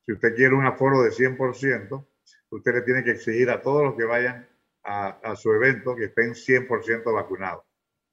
Si 0.05 0.13
usted 0.13 0.35
quiere 0.35 0.55
un 0.55 0.65
aforo 0.65 1.03
de 1.03 1.12
100%, 1.12 2.07
usted 2.51 2.73
le 2.73 2.81
tiene 2.81 3.03
que 3.03 3.12
exigir 3.12 3.49
a 3.49 3.62
todos 3.62 3.83
los 3.83 3.95
que 3.95 4.05
vayan 4.05 4.47
a, 4.83 5.09
a 5.09 5.35
su 5.35 5.51
evento 5.53 5.95
que 5.95 6.05
estén 6.05 6.33
100% 6.33 7.13
vacunados. 7.13 7.63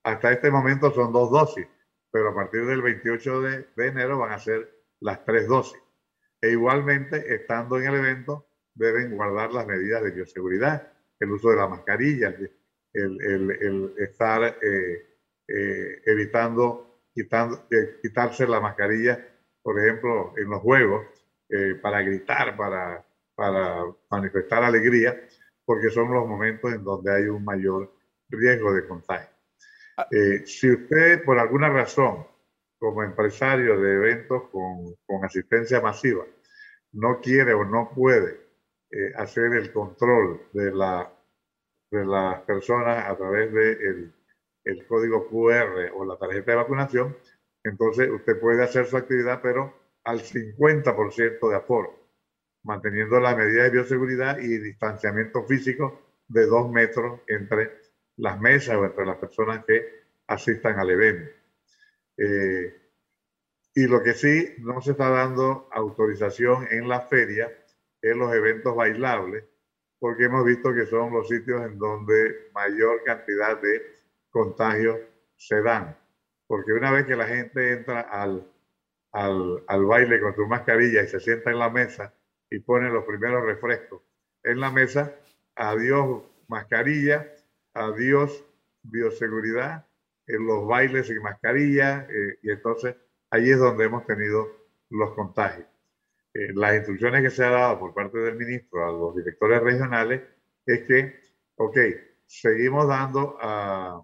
Hasta 0.02 0.32
este 0.32 0.50
momento 0.50 0.92
son 0.92 1.12
dos 1.12 1.30
dosis, 1.30 1.66
pero 2.10 2.30
a 2.30 2.34
partir 2.34 2.66
del 2.66 2.82
28 2.82 3.40
de, 3.40 3.68
de, 3.76 3.86
enero 3.86 4.18
van 4.18 4.32
a 4.32 4.38
ser 4.38 4.84
las 5.00 5.24
tres 5.24 5.46
dosis. 5.46 5.80
E 6.40 6.50
igualmente, 6.50 7.34
estando 7.34 7.78
en 7.78 7.86
el 7.86 7.94
evento, 7.94 8.46
deben 8.76 9.16
guardar 9.16 9.52
las 9.52 9.66
medidas 9.66 10.02
de 10.04 10.12
bioseguridad, 10.12 10.92
el 11.18 11.32
uso 11.32 11.50
de 11.50 11.56
la 11.56 11.66
mascarilla, 11.66 12.28
el, 12.28 13.20
el, 13.22 13.50
el 13.50 13.94
estar 13.98 14.58
eh, 14.62 15.16
eh, 15.48 16.02
evitando 16.04 17.00
quitando, 17.14 17.66
eh, 17.70 17.98
quitarse 18.02 18.46
la 18.46 18.60
mascarilla, 18.60 19.18
por 19.62 19.78
ejemplo, 19.80 20.34
en 20.36 20.50
los 20.50 20.60
juegos, 20.60 21.06
eh, 21.48 21.76
para 21.80 22.02
gritar, 22.02 22.56
para, 22.56 23.04
para 23.34 23.84
manifestar 24.10 24.62
alegría, 24.62 25.18
porque 25.64 25.90
son 25.90 26.12
los 26.12 26.26
momentos 26.26 26.72
en 26.72 26.84
donde 26.84 27.14
hay 27.14 27.22
un 27.24 27.44
mayor 27.44 27.92
riesgo 28.28 28.74
de 28.74 28.86
contagio. 28.86 29.30
Ah. 29.98 30.06
si 30.44 30.70
usted, 30.70 31.24
por 31.24 31.38
alguna 31.38 31.70
razón, 31.70 32.26
como 32.78 33.02
empresario 33.02 33.80
de 33.80 33.94
eventos 33.94 34.42
con, 34.50 34.94
con 35.06 35.24
asistencia 35.24 35.80
masiva, 35.80 36.26
no 36.92 37.18
quiere 37.20 37.54
o 37.54 37.64
no 37.64 37.90
puede 37.94 38.45
hacer 39.16 39.52
el 39.54 39.72
control 39.72 40.48
de, 40.52 40.72
la, 40.72 41.12
de 41.90 42.04
las 42.04 42.40
personas 42.42 43.08
a 43.08 43.16
través 43.16 43.52
del 43.52 43.78
de 43.78 44.12
el 44.66 44.86
código 44.86 45.28
QR 45.28 45.92
o 45.94 46.04
la 46.04 46.16
tarjeta 46.16 46.50
de 46.50 46.56
vacunación, 46.56 47.16
entonces 47.62 48.10
usted 48.10 48.38
puede 48.38 48.62
hacer 48.64 48.86
su 48.86 48.96
actividad, 48.96 49.40
pero 49.40 49.72
al 50.04 50.20
50% 50.20 51.48
de 51.48 51.56
aforo, 51.56 51.98
manteniendo 52.64 53.20
la 53.20 53.36
medida 53.36 53.62
de 53.62 53.70
bioseguridad 53.70 54.38
y 54.38 54.58
distanciamiento 54.58 55.44
físico 55.44 56.00
de 56.28 56.46
dos 56.46 56.70
metros 56.70 57.20
entre 57.28 57.78
las 58.16 58.40
mesas 58.40 58.76
o 58.76 58.84
entre 58.84 59.06
las 59.06 59.18
personas 59.18 59.64
que 59.64 60.04
asistan 60.26 60.78
al 60.78 60.90
evento. 60.90 61.30
Eh, 62.16 62.74
y 63.74 63.86
lo 63.86 64.02
que 64.02 64.14
sí 64.14 64.54
no 64.58 64.80
se 64.80 64.92
está 64.92 65.10
dando 65.10 65.68
autorización 65.70 66.66
en 66.70 66.88
la 66.88 67.02
feria 67.02 67.52
es 68.10 68.16
los 68.16 68.32
eventos 68.34 68.74
bailables, 68.74 69.44
porque 69.98 70.24
hemos 70.24 70.44
visto 70.44 70.74
que 70.74 70.86
son 70.86 71.12
los 71.12 71.28
sitios 71.28 71.62
en 71.64 71.78
donde 71.78 72.50
mayor 72.54 73.02
cantidad 73.04 73.60
de 73.60 73.82
contagios 74.30 74.98
se 75.36 75.62
dan. 75.62 75.96
Porque 76.46 76.72
una 76.72 76.90
vez 76.92 77.06
que 77.06 77.16
la 77.16 77.26
gente 77.26 77.72
entra 77.72 78.00
al, 78.00 78.46
al, 79.12 79.64
al, 79.66 79.84
baile 79.84 80.20
con 80.20 80.34
su 80.34 80.46
mascarilla 80.46 81.02
y 81.02 81.08
se 81.08 81.20
sienta 81.20 81.50
en 81.50 81.58
la 81.58 81.70
mesa 81.70 82.14
y 82.50 82.60
pone 82.60 82.90
los 82.90 83.04
primeros 83.04 83.44
refrescos 83.44 84.02
en 84.44 84.60
la 84.60 84.70
mesa, 84.70 85.14
adiós 85.56 86.22
mascarilla, 86.48 87.26
adiós 87.74 88.44
bioseguridad, 88.82 89.86
en 90.26 90.46
los 90.46 90.66
bailes 90.66 91.06
sin 91.06 91.22
mascarilla, 91.22 92.06
eh, 92.08 92.38
y 92.42 92.50
entonces 92.50 92.96
ahí 93.30 93.50
es 93.50 93.58
donde 93.58 93.84
hemos 93.84 94.06
tenido 94.06 94.46
los 94.90 95.14
contagios. 95.14 95.66
Eh, 96.36 96.52
las 96.54 96.74
instrucciones 96.74 97.22
que 97.22 97.30
se 97.30 97.44
ha 97.44 97.50
dado 97.50 97.78
por 97.78 97.94
parte 97.94 98.18
del 98.18 98.36
ministro 98.36 98.86
a 98.86 98.92
los 98.92 99.16
directores 99.16 99.62
regionales 99.62 100.20
es 100.66 100.82
que, 100.82 101.18
ok, 101.56 101.78
seguimos 102.26 102.86
dando 102.88 103.38
a, 103.40 104.02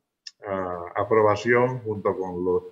aprobación 0.96 1.80
junto 1.80 2.16
con 2.16 2.44
los, 2.44 2.64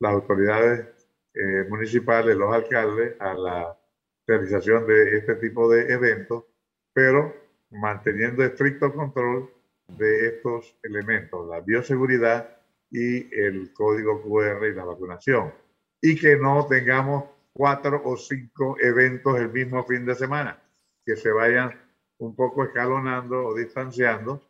las 0.00 0.14
autoridades 0.14 1.08
eh, 1.34 1.64
municipales, 1.68 2.36
los 2.36 2.52
alcaldes, 2.52 3.14
a 3.20 3.34
la 3.34 3.78
realización 4.26 4.86
de 4.86 5.18
este 5.18 5.36
tipo 5.36 5.70
de 5.70 5.92
eventos, 5.92 6.44
pero 6.92 7.32
manteniendo 7.70 8.42
estricto 8.42 8.92
control 8.92 9.50
de 9.86 10.28
estos 10.28 10.76
elementos, 10.82 11.46
la 11.48 11.60
bioseguridad 11.60 12.56
y 12.90 13.32
el 13.38 13.72
código 13.74 14.22
QR 14.22 14.66
y 14.66 14.74
la 14.74 14.84
vacunación. 14.84 15.52
Y 16.00 16.18
que 16.18 16.36
no 16.36 16.66
tengamos 16.66 17.24
cuatro 17.54 18.02
o 18.04 18.16
cinco 18.18 18.76
eventos 18.80 19.38
el 19.38 19.50
mismo 19.50 19.82
fin 19.84 20.04
de 20.04 20.14
semana, 20.14 20.62
que 21.06 21.16
se 21.16 21.30
vayan 21.30 21.70
un 22.18 22.36
poco 22.36 22.64
escalonando 22.64 23.46
o 23.46 23.54
distanciando 23.54 24.42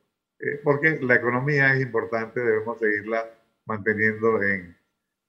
eh, 0.45 0.61
porque 0.62 0.99
la 1.01 1.14
economía 1.14 1.73
es 1.75 1.83
importante, 1.83 2.40
debemos 2.40 2.79
seguirla 2.79 3.25
manteniendo 3.67 4.43
en, 4.43 4.77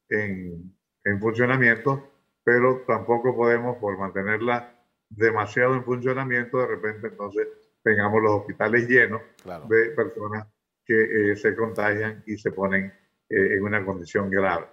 en, 0.09 0.75
en, 1.03 1.19
funcionamiento, 1.19 2.11
pero 2.43 2.83
tampoco 2.88 3.35
podemos, 3.35 3.77
por 3.77 3.97
mantenerla 3.97 4.75
demasiado 5.09 5.75
en 5.75 5.83
funcionamiento, 5.83 6.57
de 6.59 6.67
repente 6.67 7.07
entonces 7.07 7.47
tengamos 7.83 8.21
los 8.21 8.31
hospitales 8.31 8.89
llenos 8.89 9.21
de 9.69 9.91
personas 9.91 10.47
que 10.83 11.31
eh, 11.31 11.35
se 11.35 11.55
contagian 11.55 12.23
y 12.25 12.38
se 12.38 12.51
ponen 12.51 12.85
eh, 13.29 13.55
en 13.55 13.63
una 13.63 13.85
condición 13.85 14.29
grave. 14.29 14.65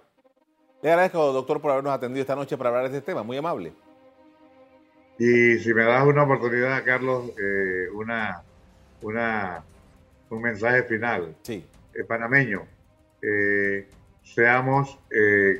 Le 0.83 0.91
agradezco, 0.91 1.31
doctor, 1.31 1.61
por 1.61 1.71
habernos 1.71 1.93
atendido 1.93 2.21
esta 2.21 2.35
noche 2.35 2.57
para 2.57 2.69
hablar 2.69 2.91
de 2.91 2.97
este 2.97 3.11
tema. 3.11 3.23
Muy 3.23 3.37
amable. 3.37 3.73
Y 5.17 5.57
si 5.57 5.73
me 5.73 5.83
das 5.83 6.05
una 6.05 6.23
oportunidad, 6.23 6.83
Carlos, 6.83 7.31
eh, 7.41 7.87
una, 7.93 8.43
una, 9.01 9.63
un 10.29 10.41
mensaje 10.41 10.83
final. 10.83 11.35
Sí. 11.41 11.65
panameño, 12.07 12.63
seamos 14.23 14.99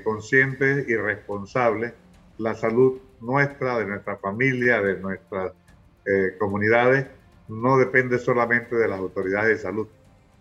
conscientes 0.03 0.88
y 0.88 0.95
responsables. 0.95 1.93
La 2.38 2.53
salud 2.53 2.99
nuestra, 3.21 3.79
de 3.79 3.86
nuestra 3.86 4.17
familia, 4.17 4.81
de 4.81 4.99
nuestras 4.99 5.53
comunidades, 6.38 7.07
no 7.47 7.77
depende 7.77 8.19
solamente 8.19 8.75
de 8.75 8.88
las 8.88 8.99
autoridades 8.99 9.49
de 9.49 9.57
salud 9.57 9.88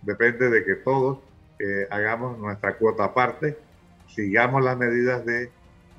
depende 0.02 0.50
de 0.50 0.64
que 0.64 0.74
todos 0.76 1.18
eh, 1.58 1.86
hagamos 1.90 2.38
nuestra 2.38 2.76
cuota 2.76 3.04
aparte, 3.04 3.56
sigamos 4.14 4.62
las 4.62 4.76
medidas 4.76 5.24
de, 5.24 5.50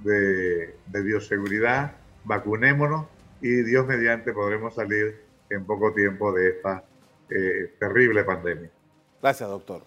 de, 0.03 1.01
bioseguridad, 1.01 1.93
vacunémonos 2.23 3.05
y 3.41 3.63
Dios 3.63 3.85
mediante 3.87 4.33
podremos 4.33 4.75
salir 4.75 5.21
en 5.49 5.65
poco 5.65 5.93
tiempo 5.93 6.31
de 6.31 6.49
esta 6.49 6.83
eh, 7.29 7.73
terrible 7.79 8.23
pandemia. 8.23 8.69
Gracias, 9.21 9.49
doctor. 9.49 9.83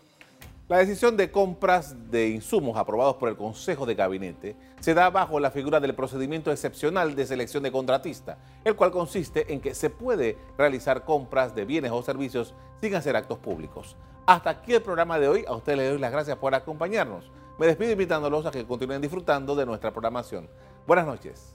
La 0.68 0.78
decisión 0.78 1.16
de 1.16 1.30
compras 1.30 2.10
de 2.10 2.28
insumos 2.28 2.76
aprobados 2.76 3.16
por 3.16 3.28
el 3.28 3.36
Consejo 3.36 3.86
de 3.86 3.94
Gabinete 3.94 4.56
se 4.80 4.94
da 4.94 5.10
bajo 5.10 5.38
la 5.38 5.52
figura 5.52 5.78
del 5.78 5.94
procedimiento 5.94 6.50
excepcional 6.50 7.14
de 7.14 7.24
selección 7.24 7.62
de 7.62 7.70
contratista, 7.70 8.38
el 8.64 8.74
cual 8.74 8.90
consiste 8.90 9.52
en 9.52 9.60
que 9.60 9.74
se 9.74 9.90
puede 9.90 10.36
realizar 10.58 11.04
compras 11.04 11.54
de 11.54 11.64
bienes 11.64 11.92
o 11.92 12.02
servicios 12.02 12.52
sin 12.80 12.96
hacer 12.96 13.14
actos 13.14 13.38
públicos. 13.38 13.96
Hasta 14.26 14.50
aquí 14.50 14.74
el 14.74 14.82
programa 14.82 15.20
de 15.20 15.28
hoy. 15.28 15.44
A 15.46 15.54
ustedes 15.54 15.78
les 15.78 15.90
doy 15.90 16.00
las 16.00 16.10
gracias 16.10 16.36
por 16.36 16.52
acompañarnos. 16.52 17.30
Me 17.58 17.66
despido 17.66 17.92
invitándolos 17.92 18.44
a 18.46 18.50
que 18.50 18.64
continúen 18.66 19.00
disfrutando 19.00 19.54
de 19.54 19.64
nuestra 19.64 19.90
programación. 19.90 20.48
Buenas 20.86 21.06
noches. 21.06 21.54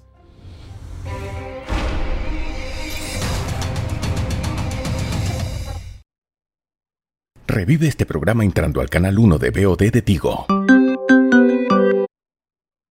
Revive 7.47 7.87
este 7.87 8.05
programa 8.05 8.43
entrando 8.45 8.81
al 8.81 8.89
canal 8.89 9.19
1 9.19 9.37
de 9.37 9.49
BOD 9.51 9.91
de 9.91 10.01
Tigo. 10.01 10.45